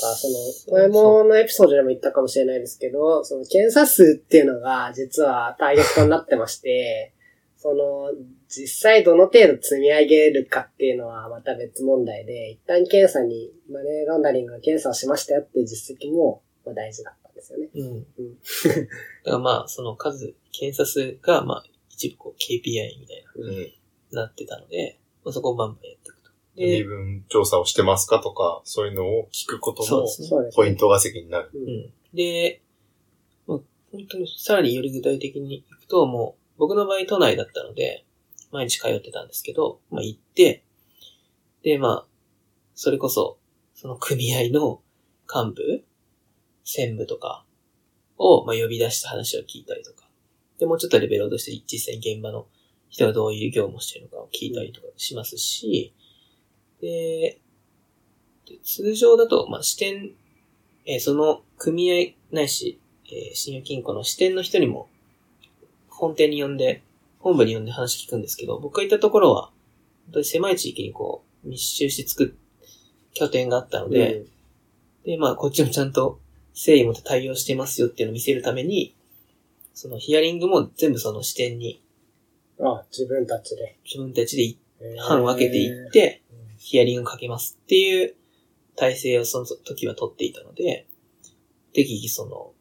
[0.02, 7.14] なんか、その、前ものエピソードでも言ったかもしれないですけど、その検査数っていうのが実はターゲットになってまして、
[7.58, 8.12] その、
[8.52, 17.70] 実際どの程度積み上げるかっていうのはまた別問題で、一旦検査に、マネーロンダリングが検査をしましたよっていう実績も、まあ大事だったんですよね。
[17.74, 17.88] うん。
[17.88, 18.06] うん
[19.24, 23.72] だからまあ、その数、検査数が、まあ、一部こう KPI みたいうん。
[24.12, 26.32] な、なってたので、まあ、そこをバンバンやっていくと。
[26.58, 30.08] 身で、分調査をしてますかとか、そういうのを聞くことも
[30.54, 31.52] ポイントが席になる。
[31.54, 31.58] う。
[31.58, 31.94] うんん。
[32.14, 32.62] で、
[33.48, 33.60] まあ、
[33.94, 38.06] 本当にさらにより具体的に行くと、もう、僕の場合都内だったので、
[38.52, 40.64] 毎日通ってたんですけど、まあ行って、
[41.64, 42.06] で、まあ、
[42.76, 43.38] それこそ、
[43.76, 44.82] その組合の
[45.34, 45.84] 幹部、
[46.64, 47.46] 専務とか
[48.18, 50.10] を、まあ呼び出した話を聞いたりとか、
[50.60, 52.48] で、もうちょっとレベルを落として実際に現場の
[52.90, 55.94] 人がどういう業務をしてるのかを聞いたりとかしますし、
[56.82, 57.40] で、
[58.48, 60.12] で通常だと、まあ視点
[60.86, 64.90] えーその組合ないし、えー信用金庫の支店の人にも、
[65.90, 66.84] 本店に呼んで、
[67.22, 69.52] 本部に呼んで話聞くんですけど、僕が行ったところは、
[70.06, 72.38] 本当に狭い地域にこう、密集して作る
[73.14, 74.26] 拠点があったので、
[75.06, 76.20] で、まあ、こっちもちゃんと
[76.50, 78.96] 誠意持って対応してますよっていうのを見せるために、
[79.74, 81.82] そのヒアリングも全部その支店に
[82.58, 83.80] うん、あ、自分たちで。
[83.84, 86.22] 自分たちでいへー班分けていって、
[86.58, 88.16] ヒアリングかけますっていう
[88.76, 90.88] 体制をその時は取っていたので、
[91.74, 92.54] 適宜その、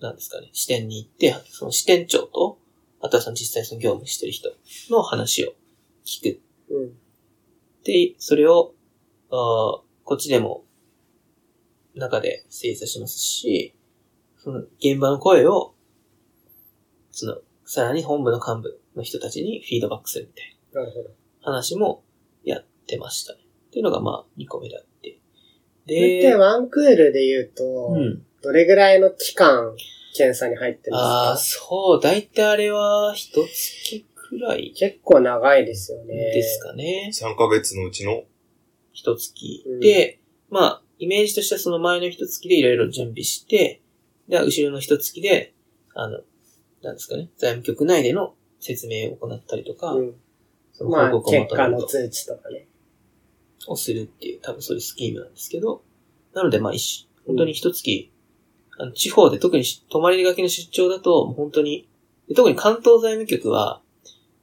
[0.00, 2.58] なんですかね、支店に行って、その支店長と、
[3.02, 4.50] あとはその実際その業務してる人
[4.88, 5.54] の話を
[6.06, 6.40] 聞く。
[6.70, 6.92] うん。
[7.84, 8.74] で、それを、
[9.30, 10.64] あーこっちでも、
[11.94, 13.74] 中で精査しますし、
[14.38, 15.74] その現場の声を、
[17.10, 20.42] その、さらに本部の幹部の人たちにフィードバックするみた
[20.80, 20.90] いな。
[21.40, 22.04] 話も
[22.44, 23.40] やってましたね。
[23.68, 25.18] っていうのがまあ2個目であって。
[25.86, 28.22] それってで、ワンクールで言うと、うん。
[28.42, 29.74] どれぐらいの期間
[30.14, 36.14] 検査に入ってるんですああ、かそう、だいたいあれは一月くらい結構長いですよね。
[36.14, 37.10] ですかね。
[37.12, 38.24] 3ヶ月のうちの、
[38.92, 39.80] 一月うん。
[39.80, 43.82] で、まあ、イメージとしてはその前の一月でいろいろ準備して、
[44.28, 45.54] で、後ろの一月で、
[45.94, 46.20] あの、
[46.82, 50.14] なんですかね、財務局内での説明を行ったりとか、うん。
[50.72, 52.68] そのまあ、報告を結果求めるとの通知とかね。
[53.66, 55.82] をするっていう、多分そういうスキームなんですけど、
[56.34, 58.10] なのでまあ一し、本当に一月、
[58.82, 61.88] あの、地方で特にし泊まりがけの出張だと、本当に、
[62.28, 63.80] で特に関東財務局は、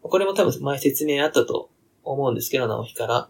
[0.02, 1.70] これも多分前説明あったと
[2.04, 3.30] 思うんですけど、直樹から。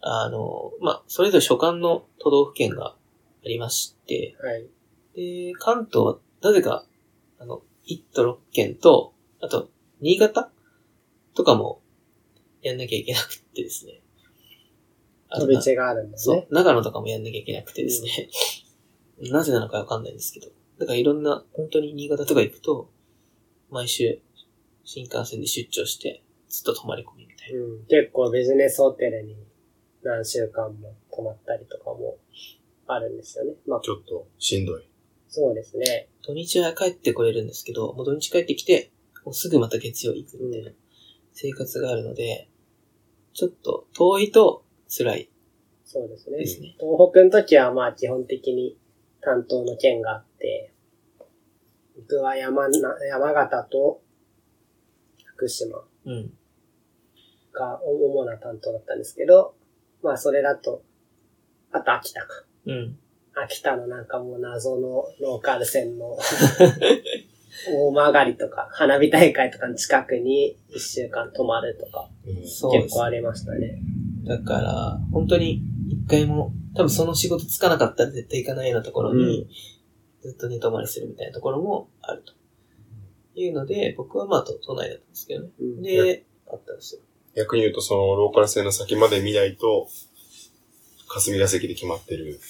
[0.00, 2.96] あの、まあ、それぞれ所管の都道府県があ
[3.44, 4.66] りまして、はい。
[5.14, 6.86] で、関東は、なぜか、
[7.38, 9.12] あの、1都6県と、
[9.42, 9.68] あと、
[10.00, 10.50] 新潟
[11.34, 11.82] とかも、
[12.62, 14.00] やんなきゃいけなくってですね。
[15.30, 16.46] 飛び地があるんですね。
[16.46, 18.30] そう、長野とかもやんなきゃいけなくてですね。
[19.30, 20.48] なぜなのかわかんないんですけど。
[20.78, 22.90] だからいろんな、本当に新潟とか行くと、
[23.70, 24.20] 毎週、
[24.84, 27.60] 新幹線で出張して、ずっと泊まり込みみたいな。
[27.60, 27.86] うん。
[27.86, 29.36] 結構ビジネスホテルに
[30.02, 32.18] 何週間も泊まったりとかも
[32.86, 33.54] あるんですよね。
[33.66, 34.88] まあ、ちょっとしんどい。
[35.28, 36.08] そうですね。
[36.22, 38.92] 土日は帰ってこれるんですけど、もう土日帰ってきて、
[39.24, 40.72] もうすぐまた月曜行くみたいな
[41.32, 42.48] 生活があるので、
[43.32, 45.30] ちょっと遠いと辛い
[45.92, 46.38] そうですね。
[46.38, 46.74] ですね。
[46.80, 48.76] 東北の時はまあ基本的に
[49.22, 50.72] 担当の県があって、
[51.96, 54.02] 僕は山な、山形と
[55.24, 56.32] 福島うん。
[57.52, 59.54] が主な担当だったんですけど、
[60.02, 60.82] まあそれだと、
[61.70, 62.44] あと秋田か。
[62.66, 62.98] うん。
[63.34, 66.18] 秋田のなんかもう謎のローカル線の
[67.68, 73.80] 大曲りとか、花火大会とかの近くに一週間泊まるとか、結構ありましたね。
[74.26, 75.71] だから、本当に一
[76.12, 79.48] 回も、多分その仕事つかなかったら絶対行かないようなところに、
[80.20, 82.32] ずっと寝泊まりするみたいなところもあると。
[83.34, 85.50] いうので、僕はまあ都都内だったんですけどね。
[85.58, 87.00] うんで、あったんですよ。
[87.34, 89.88] 逆に言うと、そのローカル線の先まで見ないと、
[91.08, 92.40] 霞が関で決まってる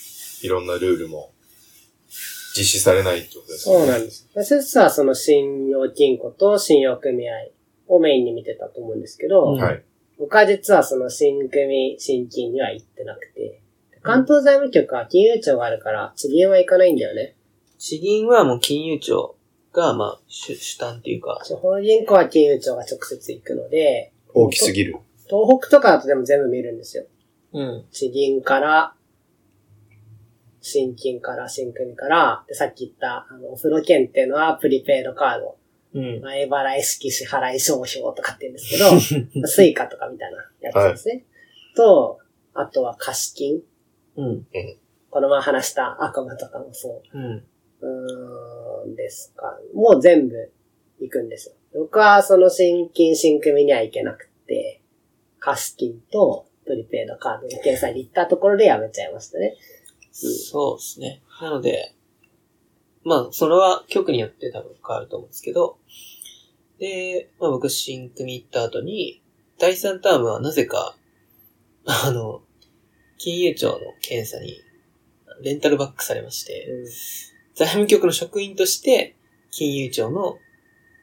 [0.42, 1.32] いろんなルールも
[2.56, 4.28] 実施されないってことですそうなんです。
[4.34, 7.32] 私はその信用金庫と信用組合
[7.88, 9.84] をメインに見てたと思うんですけど、うんはい。
[10.18, 13.60] 僕は実はその新組、新金には行ってなくて、
[14.02, 17.36] 関東財務局は金融庁があるから、地銀は行かないんだよね。
[17.78, 19.36] 地銀はもう金融庁
[19.72, 24.96] が、まあ、主主担っていうか、地方銀行は金融庁が直接行くので、大きすぎる。
[25.28, 27.04] 東北とかだとでも全部見るんですよ。
[27.52, 27.84] うん。
[27.90, 28.94] 地銀から、
[30.60, 35.56] 信金から、信組から、で、さっき言った、あの、お風呂券っていうのはプリペイドカード、
[35.94, 36.20] うん。
[36.20, 41.24] 前払い式支払い証票とかって言うんですけど、Suica とかみたいなやつですね。
[41.76, 42.18] と、
[42.54, 43.62] あとは貸金。
[44.16, 44.46] うん。
[45.10, 47.18] この前話した悪夢とかもそう。
[47.18, 47.44] うん。
[47.80, 49.58] うーん、ですか。
[49.74, 50.52] もう全部
[51.00, 51.54] 行くんですよ。
[51.74, 54.80] 僕はその新金新組には行けなくて、
[55.38, 59.56] 貸金とプリペイドカードの掲載に行ったところでやめちゃいましたね。
[60.12, 61.22] そうですね。
[61.40, 61.94] なので、
[63.04, 65.78] まあ、それは局によって多分変わると思うんですけど、
[66.78, 69.22] で、まあ僕新組行った後に、
[69.58, 70.96] 第3タームはなぜか、
[71.84, 72.42] あの、
[73.18, 74.60] 金融庁の検査に
[75.42, 76.68] レンタルバックされまして、
[77.54, 79.16] 財務局の職員として、
[79.50, 80.38] 金融庁の、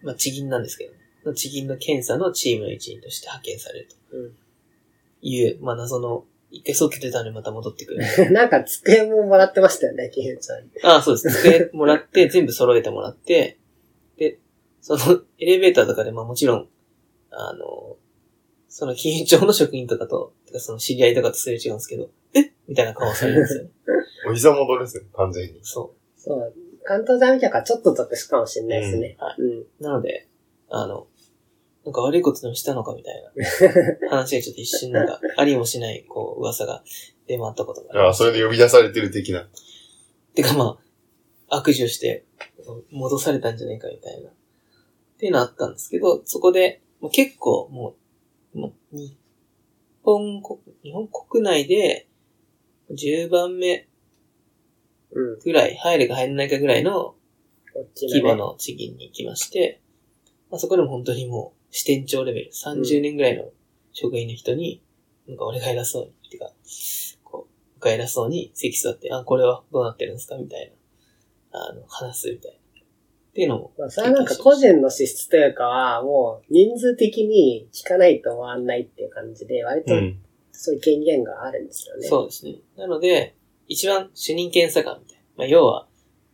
[0.02, 4.38] まあ地銀なんですけどね、の地銀の検査のチームの一員として派遣されるとうん。
[5.22, 8.04] いう、まあ謎の、一回早期出たのにまた戻ってくる。
[8.28, 10.70] う んなんか机ももらってましたよね、金融庁に。
[10.84, 11.42] ああ、そうです。
[11.42, 13.58] 机もらって、 全部揃えてもらって、
[14.18, 14.40] で、
[14.82, 16.70] その、エレベーターとかで、まあもちろん、
[17.30, 17.98] あの、
[18.68, 23.70] その金融庁の職員とかと、てかその知り合いとかとすれ違うんですけど、えみたいな顔をされるんですよね。
[24.30, 25.60] お膝元ですね、完全に。
[25.62, 26.54] そそう。
[26.84, 29.18] 関東財務局はちょっと得しかもしれないですね。
[29.20, 29.60] うんはいうん。
[29.60, 29.68] う。
[29.80, 30.28] なので、
[30.70, 31.08] あの、
[31.90, 33.24] なんか悪いことでもしたのかみたい
[34.02, 36.84] な 話がちょっと一瞬なんか、ありもしない、こう、噂が
[37.26, 39.50] 出回ったことがありあそれで呼び出されてる的な。
[40.36, 40.80] てかま
[41.50, 42.26] あ、悪事をして、
[42.92, 44.30] 戻されたんじゃねえかみたいな。
[44.30, 44.34] っ
[45.18, 47.96] ていうのあったんですけど、そこで、もう結構も
[48.54, 49.18] う、もう日
[50.04, 52.08] 本国、日本国内で、
[52.92, 53.88] 10番目
[55.12, 55.40] うん。
[55.40, 57.16] ぐらい、入るか入らないかぐらいの
[57.96, 59.82] 規模の地銀に行きまして、
[60.52, 63.46] まあ、そこでも本当にもう支店長レベル、30年ぐらいの
[63.94, 64.82] 職員の人に、
[65.28, 66.52] なんか俺が偉そうに、ってか、
[67.24, 70.74] こう、僕が偉そうに席座って、あ、これはどうなってるんですかみたい
[71.52, 72.58] な、あの、話すみたいな。
[73.30, 80.20] っていうのも、まあ、それはなんか個人の資質というかは、もう人数的に聞かないと回んないっていう感じで、割とうん。
[80.52, 82.06] そういう権限があるんですよね。
[82.06, 82.56] そうですね。
[82.76, 83.38] なので、
[83.70, 85.24] 一番主任検査官みたいな。
[85.38, 85.88] まあ、要は、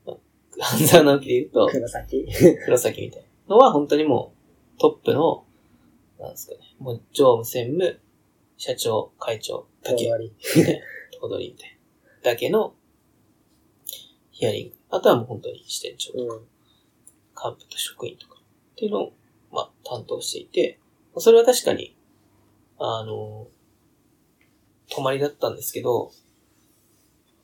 [0.04, 0.18] まあ、
[0.64, 2.28] 半沢直樹で言うと、黒崎。
[2.66, 4.35] 黒崎みたいなのは本当にもう
[4.80, 5.46] トップの、
[6.20, 8.00] なんですかね、もう常務専務、
[8.58, 11.78] 社長、会長だけ、頭取 みたい
[12.24, 12.74] な、だけの
[14.32, 14.76] ヒアリング。
[14.90, 17.54] あとはもう本当に支店長とか、うん。
[17.54, 18.36] 幹部と職員とか。
[18.36, 19.14] っていうのを、
[19.52, 20.80] まあ、担当していて、
[21.18, 21.96] それは確かに、
[22.78, 23.48] あの、
[24.90, 26.12] 泊まりだったんですけど、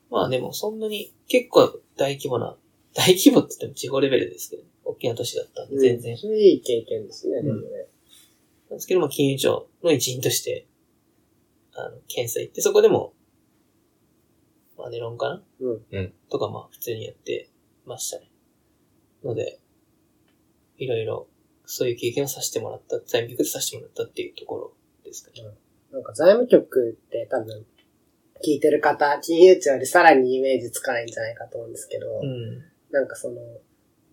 [0.09, 2.57] まあでもそんなに結構大規模な、
[2.93, 6.17] 大規模って言っても地方レベルですけど、大きな都市だったんで全然。
[6.23, 7.67] うんいい経験ですね、んでもね。
[8.69, 10.67] なんですけど、まあ金融庁の一員として、
[11.73, 13.13] あの、検査行って、そこでも、
[14.77, 15.43] まあネロンかな？
[15.59, 15.85] うん。
[15.91, 17.49] うんとかまあ普通にやって
[17.85, 18.29] ましたね。
[19.23, 19.59] ので、
[20.77, 21.27] いろいろ、
[21.65, 24.73] そういう経験をさせてもらった、財務局でさせてもらったっていうところ
[25.05, 25.43] ですかね。
[25.91, 27.65] なんか財務局って多分、
[28.43, 32.63] 聞いてる方、金融庁よりさらにイメージつかないんじゃないかと思うんですけど、うん。
[32.89, 33.39] なんかその、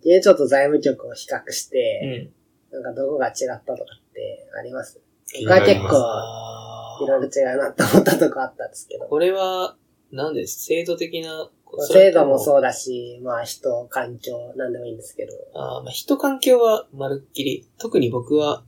[0.02, 2.32] 金融庁と財務局を比較して、
[2.72, 2.82] うん。
[2.82, 5.00] なんかどこが違ったとかってあります？
[5.42, 9.06] 僕は結構、あいろいろ違うなと思ったとこあったんですけど。
[9.06, 9.76] これは、
[10.10, 12.38] 何です制度的な、まあ制度もう。
[12.38, 15.32] そうだし、まあ人、環境、なんでもいいんですけど。
[15.54, 18.64] あーまあ人環境はまるっきり、特に僕は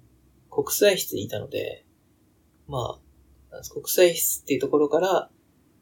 [0.50, 1.86] 国際室にいたので、
[2.68, 3.00] ま
[3.50, 5.30] あ、国際室っていうところから、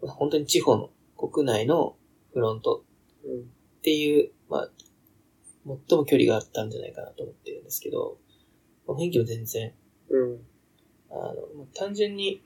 [0.01, 1.97] まあ本当に地方の国内の
[2.33, 2.85] フロント
[3.25, 3.41] うん。
[3.41, 4.71] っていう、まあ、
[5.89, 8.19] 最も距離があったんじゃないかなと思ってるんですけど、
[8.87, 9.73] まあ雰囲気も全然、
[10.11, 10.41] うん。
[11.11, 12.43] あの、まあ単純に、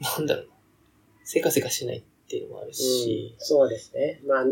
[0.00, 0.50] なんだろうな、
[1.24, 4.20] せかせかしないっていうのもあるし、そうですね。
[4.26, 4.44] まあ、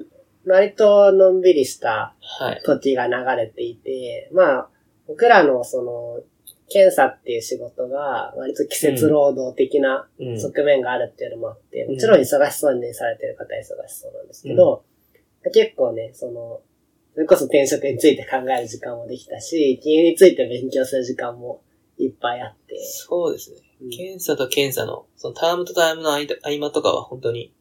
[0.46, 2.62] 割とのんびりしたはい。
[2.64, 4.68] 時が流れていて、まあ、
[5.06, 6.20] 僕らのその、
[6.68, 10.40] 検査っていう仕事が割と季節労働的なうん。
[10.40, 14.84] 側面があるっていうのもあって、うんもちろん忙しそうにされてる方は忙しそうなんですけど、
[15.52, 16.60] 結構ね、その、
[17.14, 21.62] それこそ転職について考える時間もできたし、金融について勉強する時間も
[21.98, 23.56] いっぱいあって、そうですね。
[23.82, 27.52] うん検査と検査の、そのタームとタームの間合間とかは本当に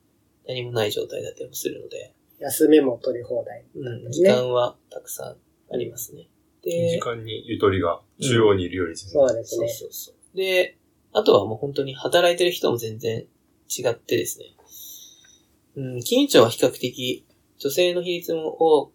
[0.47, 3.65] 何もない状態だったりもするので、休みも取り放題。
[3.75, 5.35] うん、ね時間はたくさん
[5.73, 6.27] ありますね。
[6.63, 9.67] で、時間にゆとりが中央にいるより全然そうそうですね。
[9.67, 10.37] そうそう。
[10.37, 10.77] で、
[11.13, 13.25] あとはもう本当に働いてる人も全然
[13.67, 14.45] 違ってですね。
[15.75, 17.25] うん、金融庁は比較的
[17.57, 18.91] 女性の比率も多、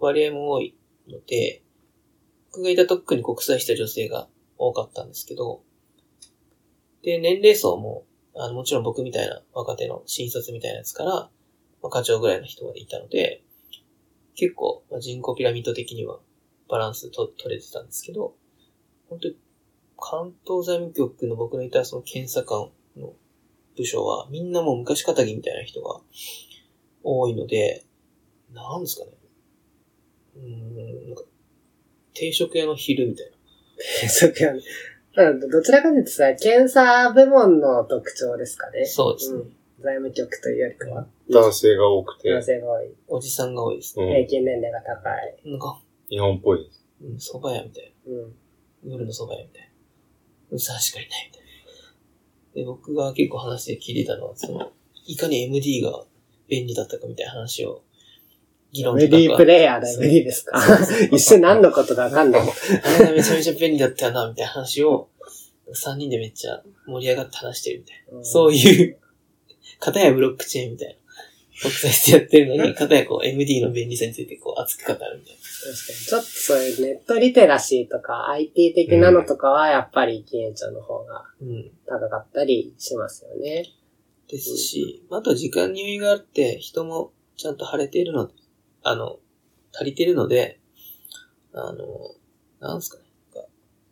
[0.00, 0.76] 割合も多い
[1.08, 1.62] ので、
[2.52, 4.28] 僕がいた特に国際した女性が
[4.58, 5.62] 多かったんですけど、
[7.02, 11.30] で、年齢層も、あのもちろん僕みたいな若手の新卒みたいなやつから、ま
[11.84, 13.42] あ、課長ぐらいの人までいたので、
[14.34, 16.18] 結構、まあ、人口ピラミッド的には
[16.68, 18.34] バランスと取れてたんですけど、
[19.08, 19.36] 本当に
[19.98, 23.12] 関東財務局の僕のいたその検査官の
[23.76, 26.00] 部署はみんなもう昔仇みたいな人が
[27.02, 27.84] 多いので、
[28.52, 29.12] なんですかね。
[30.40, 31.24] うーん、なんか、
[32.14, 33.30] 定食屋の昼みたい
[34.02, 34.08] な。
[34.08, 34.44] そうか
[35.16, 38.84] うんどちらかというとさ、検査部門の特徴ですかね。
[38.84, 39.40] そうですね。
[39.40, 39.42] ん
[39.80, 42.94] 財務局というよりかは、男性が多くて男、性が多い。
[43.08, 44.04] おじさんが多いですね。
[44.04, 45.50] うん平均年齢が高い。
[45.50, 46.84] なんか、日本っぽいです。
[47.02, 48.22] うん、蕎麦屋みたいうん。
[48.22, 48.28] な。
[48.84, 49.68] 夜の蕎麦屋みたいな。
[50.50, 51.50] うさしかいないみたいな。
[52.54, 54.72] で、僕が結構話で聞いてたのは、その、
[55.06, 56.04] いかに MD が
[56.48, 57.82] 便利だったかみたいな話を、
[58.72, 60.60] 議論メディープレイヤーだ、そうメディーですか？
[61.10, 62.42] 一瞬何のことかわかんない。
[62.42, 65.08] あれがめちゃめちゃ便利だったよな、みたいな話を、
[65.72, 68.24] 3人でめっちゃ盛り上がって話してるみたいな。
[68.24, 68.98] そういう、
[69.78, 70.94] 片やブロックチェーンみたいな。
[71.62, 75.40] 国際してやってるのに、片やこう MD の便利さについてこう熱く語るみたいな。
[75.74, 75.98] 確かに。
[75.98, 81.70] ちょっとそういうネットリテラシーとか IT 的なのとかはやっぱり金融庁の方がうん。
[81.86, 83.66] 高かったりしますよね。
[84.26, 88.32] ですし、あとは時間に余裕があって、人もちゃんと晴れているので、
[88.82, 89.18] あの、
[89.72, 90.58] 足りてるので、
[91.52, 91.86] あの、
[92.60, 93.04] なんすかね。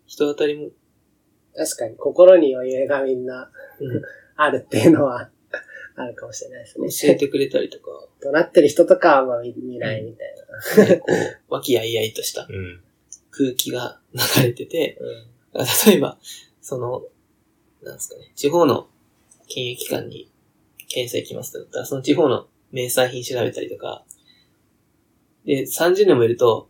[0.06, 0.70] 人当たりも、
[1.56, 4.02] 確かに心に余裕がみんなうん
[4.36, 5.28] あるっていうのは
[5.96, 6.88] あるかもしれないですね。
[6.88, 10.34] 教えてくれたりとか、怒鳴ってる人とかはま見見ないみたい
[10.76, 10.84] な。
[10.88, 11.14] ねこう、
[11.48, 12.80] 和気あいあいとしたうん。
[13.30, 15.38] 空気が流れてて、うん
[15.86, 16.18] 例えば、
[16.60, 17.04] その、
[17.82, 18.88] なんですかね、地方の
[19.48, 20.30] 金融機関に
[20.88, 24.04] 検査行きますとだったら、その地方の名産品調べたりとか、
[25.48, 26.68] で、30年もいると、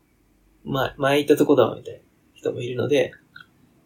[0.65, 2.01] まあ、前行ったとこだわ、みたいな
[2.35, 3.13] 人もいるので、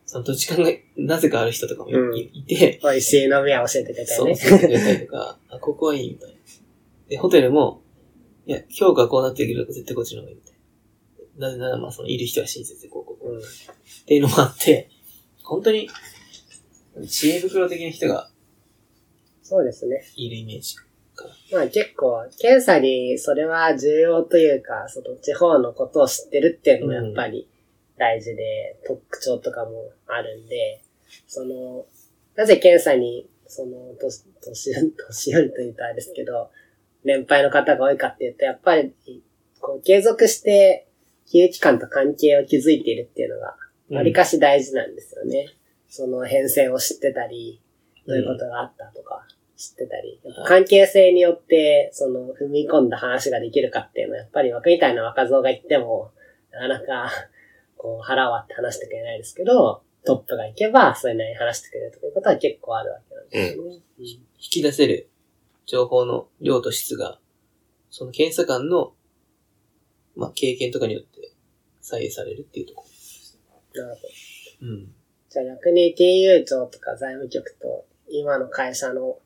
[0.04, 4.40] その土地勘が なぜかある人とかもい,、うんいて、美味しい飲み屋教えてくれたそう、よね。
[4.40, 6.36] 教えてくれたりとか、あ、ここはいい、みたいな。
[7.08, 7.80] で、ホテルも、
[8.46, 10.54] いや、評価こうなってるけど、絶対こっちの方がいい、みたい
[11.38, 11.48] な。
[11.48, 13.42] なぜなら、まあ、その、いる人は親切で、こう、こう、こううんっ
[14.04, 14.90] ていうのもあって、
[15.42, 15.88] 本当に、
[17.08, 18.30] 知恵袋的な人が
[19.52, 20.02] そうですね。
[20.16, 20.76] いるイメージ。
[21.52, 27.48] まあ結構、検査にそれは重要というか、その地方のことを知ってるっていうのもやっぱり
[27.98, 30.82] 大事で、特徴とかもあるんで、
[31.26, 31.86] その、
[32.34, 36.50] なぜ検査に、その、年、年、年寄りというとあれですけど、
[37.04, 38.94] 年配の方が多いかっていうと、やっぱり、
[39.60, 40.88] こう、継続して、
[41.26, 43.56] 金融機関と関係を築いているっていうのが、
[43.90, 45.48] わりかし大事なんですよね。
[45.88, 47.60] その変遷を知ってたり、
[48.06, 49.26] どういうことがあったとか
[49.62, 56.10] 知ってたり、関係性によって、その踏み込んだ話ができるかっていうのは、やっぱり僕みたいな若造が言っても、
[56.50, 57.10] なかなか、
[57.76, 63.82] こう腹割って話してくれないですけど、トップが行けば、それなりに話してくれるということは結構あるわけなんですよね。
[63.98, 65.08] 引き出せる
[65.66, 67.20] 情報の量と質が、
[67.90, 68.94] その検査官の、
[70.16, 71.32] まあ、経験とかによって
[71.80, 72.84] 左右されるっていうとこ
[73.74, 74.66] なるほど。
[74.66, 74.74] ろ。
[74.74, 74.94] うん。
[75.30, 79.18] じゃあ逆に金融庁とか財務局と今の会社の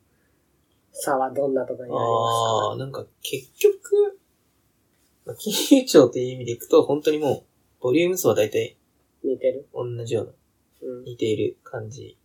[0.99, 4.19] 差はどんなところになりあまあ、なんか結局、
[5.27, 7.45] まあ金融庁っていう意味でいくと、本当にも
[7.81, 8.77] う、ボリューム数は大体
[9.21, 9.69] すか似てる？
[9.75, 10.33] 同じような、
[10.89, 11.05] うん。
[11.05, 12.17] 似ている感じ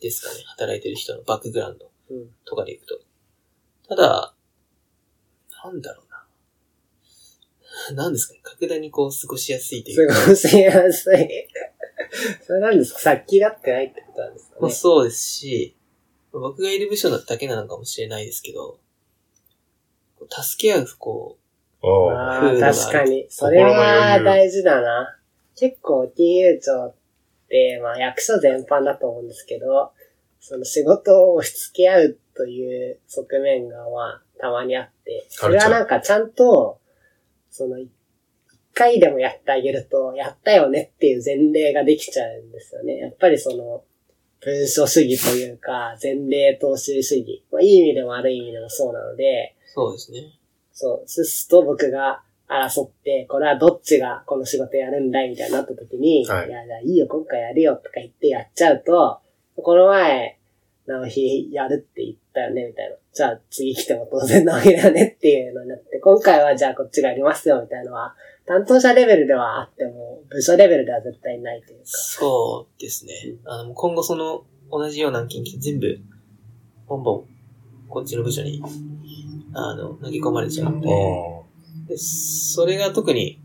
[0.00, 0.42] ですかね。
[0.46, 2.30] 働いてる人のバックグラウンドうん。
[2.44, 2.98] とかでいくと。
[3.88, 4.34] ただ、
[5.64, 8.04] なんだろうな。
[8.04, 8.40] なんですかね。
[8.42, 10.14] 格段にこう過ごしやすいというか。
[10.14, 11.28] 過ごしやすい。
[12.46, 13.00] それなんですか？
[13.00, 14.58] 殺気がってないってことなんですかね。
[14.62, 15.76] まあそうですし、
[16.32, 18.78] 僕がいる部署だけなのかもしれないですけど、
[20.30, 21.38] 助け合う、こ
[21.80, 23.26] おーああ、風土がある確かに。
[23.30, 25.16] それは大事だな。
[25.56, 26.94] 結構金融庁っ
[27.48, 29.92] て、まあ役所全般だと思うんですけど、
[30.40, 36.80] その仕事を押し付け合うという側面がまあたまにあって、それはなんかちゃんと、
[37.50, 37.90] その一
[38.74, 42.98] 回でもやってあげると、やったよねっていう前例ができちゃうんですよね。
[42.98, 43.82] やっぱりその、
[44.40, 47.44] 文書主義というか、前例踏襲主義。
[47.50, 50.38] まあいい意味でも悪い意味でもそうなので、う、そうですね。
[50.72, 59.20] そう、すすと僕が争って、これはどっちがこの仕事やるんだいみたいになった時に、はいいや、じゃあいいよ、今回やるよとか言ってやっちゃうと、
[59.56, 60.38] この前、
[60.86, 62.96] 直日やるって言ったよね、みたいな。
[63.12, 68.14] じゃあ次来ても当然直日だよねっていうのになって、今回はじゃあこっちがやりますよ、みたいなのは、
[68.48, 71.84] 担当者レベルではあっても、部署レベルでは絶対ないというか。
[71.84, 73.12] そうですね。
[73.44, 76.00] あの、今後その、同じような案件全部、
[76.86, 77.24] ボンボン、
[77.90, 78.62] こっちの部署に、
[79.52, 81.44] あの、投げ込まれちゃうんで、お
[81.86, 83.38] でそれが特に、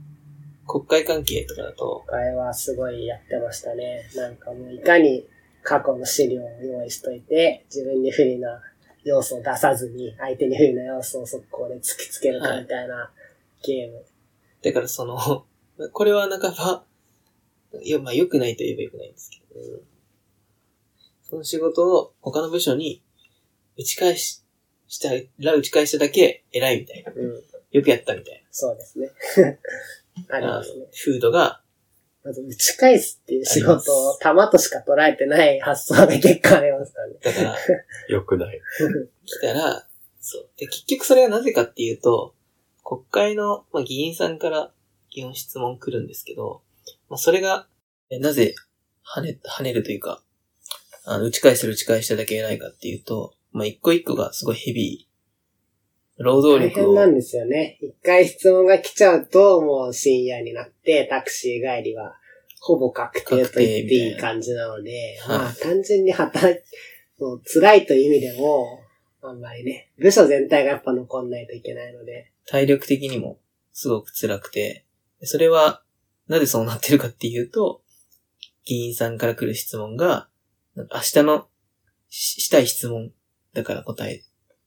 [0.66, 4.10] 国会関係とかだと、今回はすごいやってましたね。
[4.16, 5.28] なんかもういかに
[5.64, 8.62] 過去の資料を用意しといて、自分に不利な
[9.04, 13.12] 要素を出さずに、相手に不利な要素を速攻で突きつけるかみたいな
[13.66, 14.06] ゲーム。
[14.64, 15.46] だからその、
[15.92, 16.86] これはなかなか、
[17.82, 19.62] いや、まあ良くないと言えば良くないんですけど、
[21.22, 23.04] その仕事を他の部署に
[23.78, 24.44] 打ち返し、
[24.88, 25.10] した
[25.40, 27.12] ら打ち返しただけ偉いみたいな。
[27.14, 27.44] うん。
[27.72, 29.10] よくやったみたいそうですね。
[30.30, 30.86] ありますね。
[31.04, 31.64] 風土が、
[32.24, 37.16] まず打ち返すっていう仕事を弾としか捉えてない発想が結構ありますからね。
[37.20, 37.58] だから、
[38.10, 38.62] ーよくない。
[39.26, 39.88] 来たら、
[40.22, 40.50] そう。
[40.56, 42.36] で、結局それはなぜかっていうと、
[42.84, 44.72] 国会の、まあ、議員さんから
[45.10, 46.62] 基本質問来るんですけど、
[47.10, 47.68] まあ、それが、
[48.10, 48.56] えなぜ
[49.06, 50.22] 跳ね、跳ねるというか、
[51.06, 56.24] あの、打ち返する打ち返しただけ偉いかっていうと、まあ、一個一個がすごいヘビー。
[56.24, 57.78] 労働大力を、変なんですよね。
[57.82, 62.16] 一回質問が来ちゃうと、もう深夜になって、タクシー帰りは、
[62.60, 66.62] ほぼ確定と言っていい感じなので、まあ単純に働い、
[67.20, 68.80] そう辛いという意味でも、
[69.22, 73.40] あんまりね、部署全体がやっぱ残んないといけないので、体力的にも
[73.72, 74.86] すごく辛くて、
[75.24, 75.84] それは、
[76.28, 77.82] なぜそうなってるかっていうと、
[78.66, 80.30] 議員さんから来る質問が、
[80.76, 81.48] 明日の
[82.10, 83.12] ししたい質問
[83.54, 84.24] だから答え、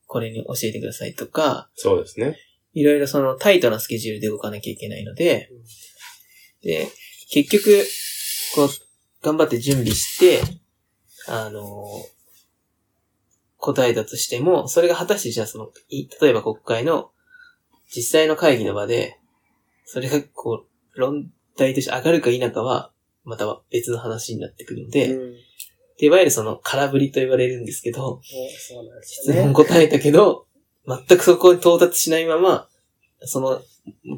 [0.06, 2.36] これに教えてくださいとか、そうですね。
[2.72, 5.50] いろいろそのタイトなスケジュールで動かなきゃいけないので、
[6.62, 6.88] で、
[7.30, 7.84] 結局、
[8.54, 8.68] こう、
[9.22, 10.42] 頑張って準備して、
[11.28, 11.84] あの
[13.56, 17.10] 答えたとしても、それが果たしてじゃあその、い例えば国会の
[17.94, 19.18] 実際の会議の場で、
[19.84, 20.64] それがこ
[20.94, 22.90] う、論題として上がるか否かは、
[23.24, 25.34] または別の話になってくるので、うん。
[25.98, 28.20] でいわゆるその空振りと言われるんですけど、お
[28.58, 29.40] そうなんですよね。
[29.40, 30.46] 質問答えたけど、
[30.86, 32.68] 全くそこに到達しないまま、
[33.20, 33.62] その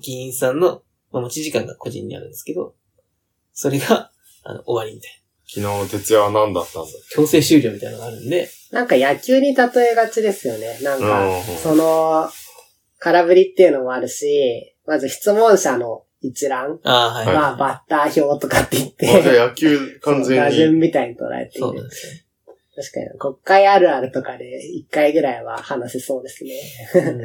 [0.02, 2.74] 議員さんの、まあ、持ち時間が個人にあるんですけど、
[3.52, 4.10] それが、
[4.44, 5.18] あの、終わりみたいな。
[5.46, 6.88] 昨日、徹夜は何だったんだ？
[7.10, 10.78] 強制終了みたいなのがあるんで、なんか野球に例えがちですよね。
[10.82, 12.28] なんか、うんその、
[12.98, 17.26] 空振りっていうのもあるし、まず質問者の一覧、ああ、はい。
[17.26, 20.56] はいまあ、バッター表とかって言っあじゃて、あ野球完全に。
[20.56, 21.90] 順みたいに捉えていそうなんる。
[21.90, 22.26] です。
[22.74, 26.50] 確かに、国会あるあるとかで一回ぐらいは話せそうですね。
[26.94, 27.20] うん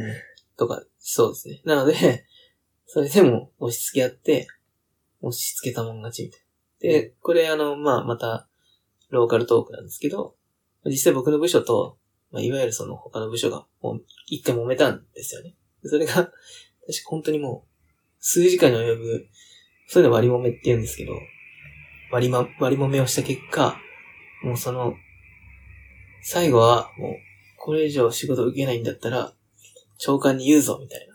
[0.58, 1.62] とか、そうですね。
[1.66, 2.26] なので、
[2.86, 4.48] それでも押し付け合って、
[5.22, 6.40] 押し付けたもん勝ちみたい
[6.94, 7.00] な。
[7.02, 8.48] で、これあの、まあ、また、
[9.10, 10.36] ローカルトークなんですけど、
[10.86, 11.98] 実際僕の部署と、
[12.32, 15.56] まあ、いわゆるその他の部署が、もう一回揉めたんですよね。
[15.86, 16.32] それが、確か
[17.06, 17.70] 本当にもう、
[18.20, 19.28] 数時間に及ぶ、
[19.88, 21.14] そういうの割り揉めって言うんですけど、
[22.12, 23.78] 割りま、割り揉めをした結果、
[24.44, 24.96] もうその、
[26.22, 27.12] 最後は、もう、
[27.58, 29.34] これ以上仕事受けないんだったら、
[29.98, 31.14] 長官に言うぞ、みたいな。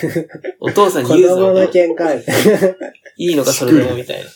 [0.60, 1.94] お父さんに子言うぞ、供のみたいな。
[1.94, 2.76] 喧嘩みたいな。
[3.16, 4.28] いいのか、それでも、みたいな。
[4.28, 4.30] っ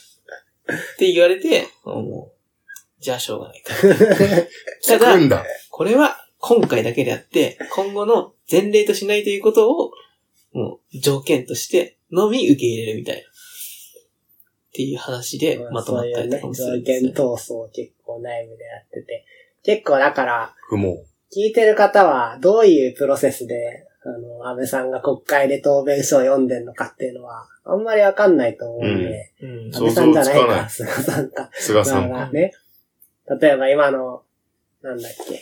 [0.99, 2.43] て言われて、もう、
[3.01, 3.75] じゃあしょうがないか。
[4.87, 5.45] ただ。
[5.71, 9.93] これは今回だけであって、今後の前例としないということを、
[10.53, 13.23] もう条件としてのみ受け入れるみたいな。
[13.23, 13.25] っ
[14.75, 19.25] ていう話でまとまったりとかもすそういうね、るんですよ条件闘争を結構内部でやってて。
[19.63, 20.55] 結構だから。
[21.33, 29.75] 聞いてる方はどういうプロセスで、あの、安倍さんが国会で答弁書を読んでるのかっていうのは、あんまりわかんないと思うんで、うん。
[29.75, 31.51] 安倍さんじゃないか、菅さんか。
[31.55, 32.09] 菅さん。
[32.09, 32.53] だからね、
[33.41, 34.25] 例えば今の、
[34.83, 35.41] なんだっけ、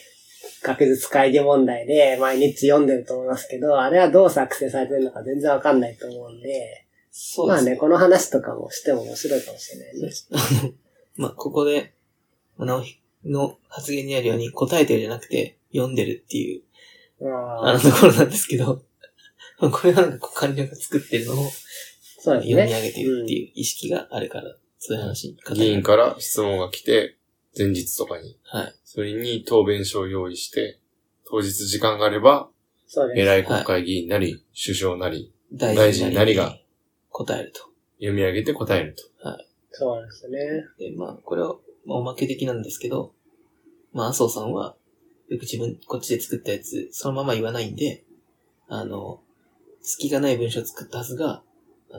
[0.63, 10.11] 学術会議問題で毎日読んでると思いますけど、あれはどう作成されてるのか全然わかんないと思うんで、そうですまあね、この話とかもしても面白いかもしれないね。
[10.33, 10.73] あの、
[11.17, 11.95] まあ、ここで、
[12.59, 16.63] 直樹の発言にあるように答えてるじゃなくて読んでるっていう、
[17.23, 18.83] あああのところなんですけど、
[19.59, 21.51] ま あこれはなんかこう官僚が作ってるのを
[22.23, 22.55] そうですね。
[22.55, 27.17] 読み上げてるっていう意識があるから、そういう話に議員から質問が来て、
[27.57, 28.75] 前日とかに、はい。
[28.85, 30.79] それに答弁書を用意して、
[31.29, 32.49] 当日時間があれば、
[32.87, 33.21] そうです。
[33.21, 36.59] 偉い国会議員なり、首相なり、大大臣なりが
[37.11, 37.61] 答えると。
[37.99, 39.05] 読み上げて答えると。
[39.73, 40.39] そうなんですよね。
[40.79, 43.13] で、まあ、これは、まあ、おまけ的なんですけど、
[43.93, 44.77] まあ、麻生さんは、
[45.29, 48.05] よく自分、こっちで作ったやつ、そのまま言わないんで、
[48.69, 49.21] あの、
[49.81, 51.43] 隙がない文章を作ったはずが、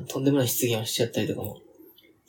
[0.10, 1.58] とんでもない失言をしちゃったりとかも、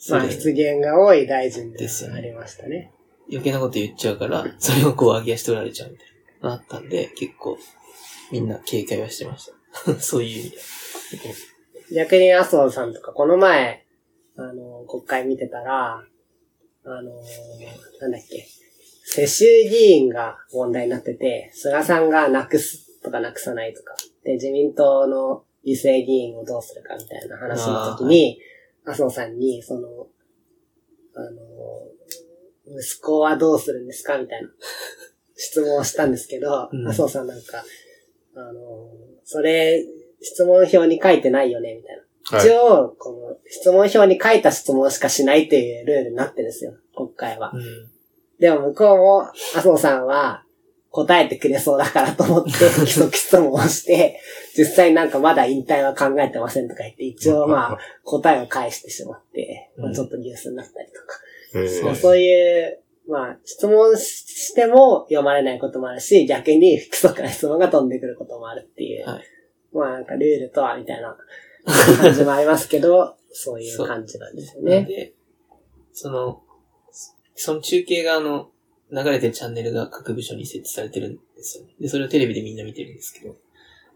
[0.09, 2.91] まあ、失言が多い大臣でですよねありましたね。
[3.29, 6.07] 余計なこと言っちゃうから、それをこう上げ足取られちゃうみたい
[6.41, 7.57] な、なったんで、結構、
[8.31, 9.51] みんな警戒はしてまし
[9.85, 9.93] た。
[9.99, 10.57] そういう意味で。
[11.95, 13.85] 逆に麻生さんとか、この前、
[14.35, 16.03] あの、国会見てたら、
[16.85, 17.11] あの、
[18.01, 18.45] なんだっけ、
[19.05, 28.39] 世襲議員が問題になってて、菅さんがなくすとかなくさないとか、で、自民党の異性議員をどうするかみたいな話の時に、
[28.85, 30.07] 麻生さんに、その、
[31.15, 31.29] あの、
[32.67, 34.17] 息子はどうするんですか？
[34.17, 34.49] みたいな
[35.35, 37.63] 質問をしたんですけど、うん麻生さんなんか、
[38.35, 38.89] あの、
[39.23, 39.83] それ、
[40.21, 42.01] 質問票に書いてないよねみたいな。
[42.37, 47.51] はい一応、この質問票に書いた質問しかしないっていうルールになってるんですよ、国会は。
[47.53, 47.63] うん。
[48.39, 49.21] でも向こうも、
[49.53, 50.45] 麻生さんは
[50.89, 54.21] 答えてくれそうだからと思って、 規則質問をして、
[54.57, 61.19] 実際なんかまだ引退は考えてませんとか言って、一応まあ 答えを返してしまって、まあちょっとニュースになったりとか。
[61.95, 69.05] そういう、まあ質問しても読まれないこともあるし、逆に不規則な質問が飛んでくることもあるっていう。
[69.05, 69.23] はい
[69.73, 71.17] まあなんかルールとはみたいな
[71.99, 74.85] 感じもありますけど、 そういう感じなんですよね。
[74.85, 75.13] で、
[75.91, 76.41] その、
[77.35, 78.51] その中継があの、
[78.91, 81.73] 流れてるチャンネルが各部署に設置されてるんですよね。
[81.79, 83.35] で、それをテレビでみんな見てるんですけど、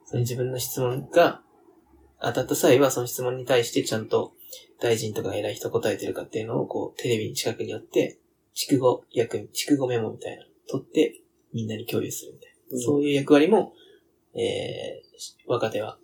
[0.05, 1.43] その自分の質問が
[2.21, 4.33] 当たった際は、その質問に対してちゃんと
[4.79, 8.19] 大臣とか偉い人答えてるかっていうのをこう、テレビに近くに寄って、
[8.53, 11.21] 筑後役、筑後メモみたいなの取って、
[11.53, 12.53] みんなに共有するみたいな。
[12.53, 13.73] うんそういう役割も、
[14.35, 15.97] えー、若手は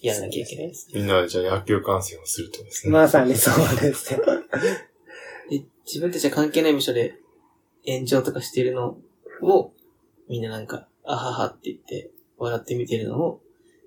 [0.00, 1.00] やらなきゃいけないですね。
[1.00, 2.92] みんなでじゃあ野球観戦をするってことですね。
[2.92, 4.20] まさにそうですよ。
[5.50, 7.18] で、自分たちは関係ない部署で
[7.86, 8.98] 炎上とかしてるの
[9.42, 9.72] を、
[10.28, 13.40] みんななんか、あははって言って、笑って見てるのも、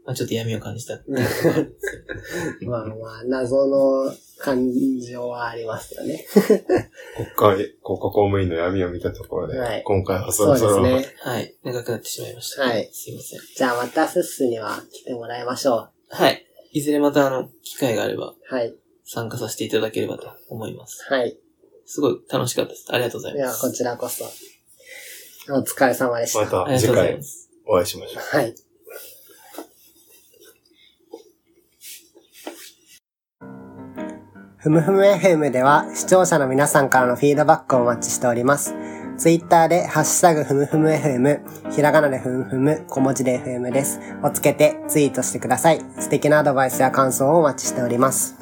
[0.09, 0.95] まあちょっと闇を感じた。
[2.65, 6.25] まあまあ、謎の感情はありますよね。
[7.15, 11.15] 国会、国家公務員の闇を見たところで、はい今回はそそうろそろ、ですね。
[11.19, 11.55] はい。
[11.63, 12.63] 長くなってしまいました。
[12.63, 13.39] はいすいません。
[13.55, 16.43] じゃあまたフッスには来てもらいましょはい。
[16.71, 18.35] いずれまたあの、機会があればう。
[18.49, 18.73] はい。
[19.05, 21.05] 参加させていただければと思います。
[21.07, 21.37] はい。
[21.85, 22.87] すごい楽しかったです。
[22.89, 23.61] ありがとうございでは、ます。
[23.61, 24.25] こちらこそ。
[25.53, 26.39] お疲れ様でした。
[26.39, 27.19] また次回。
[27.67, 28.23] お会いしましょう。
[28.35, 28.55] はい。
[34.61, 38.75] ふむふむ FM では視聴者の皆さんからのフィードバックをお待ちしております。
[39.17, 44.01] ツイッターでハッシュタグふむふむ FM、ひらがなでふむふむ、小文字で FM です。
[44.21, 45.79] をつけてツイートしてください。
[45.97, 48.38] 素敵なアドバイスや感想をお待ちしております。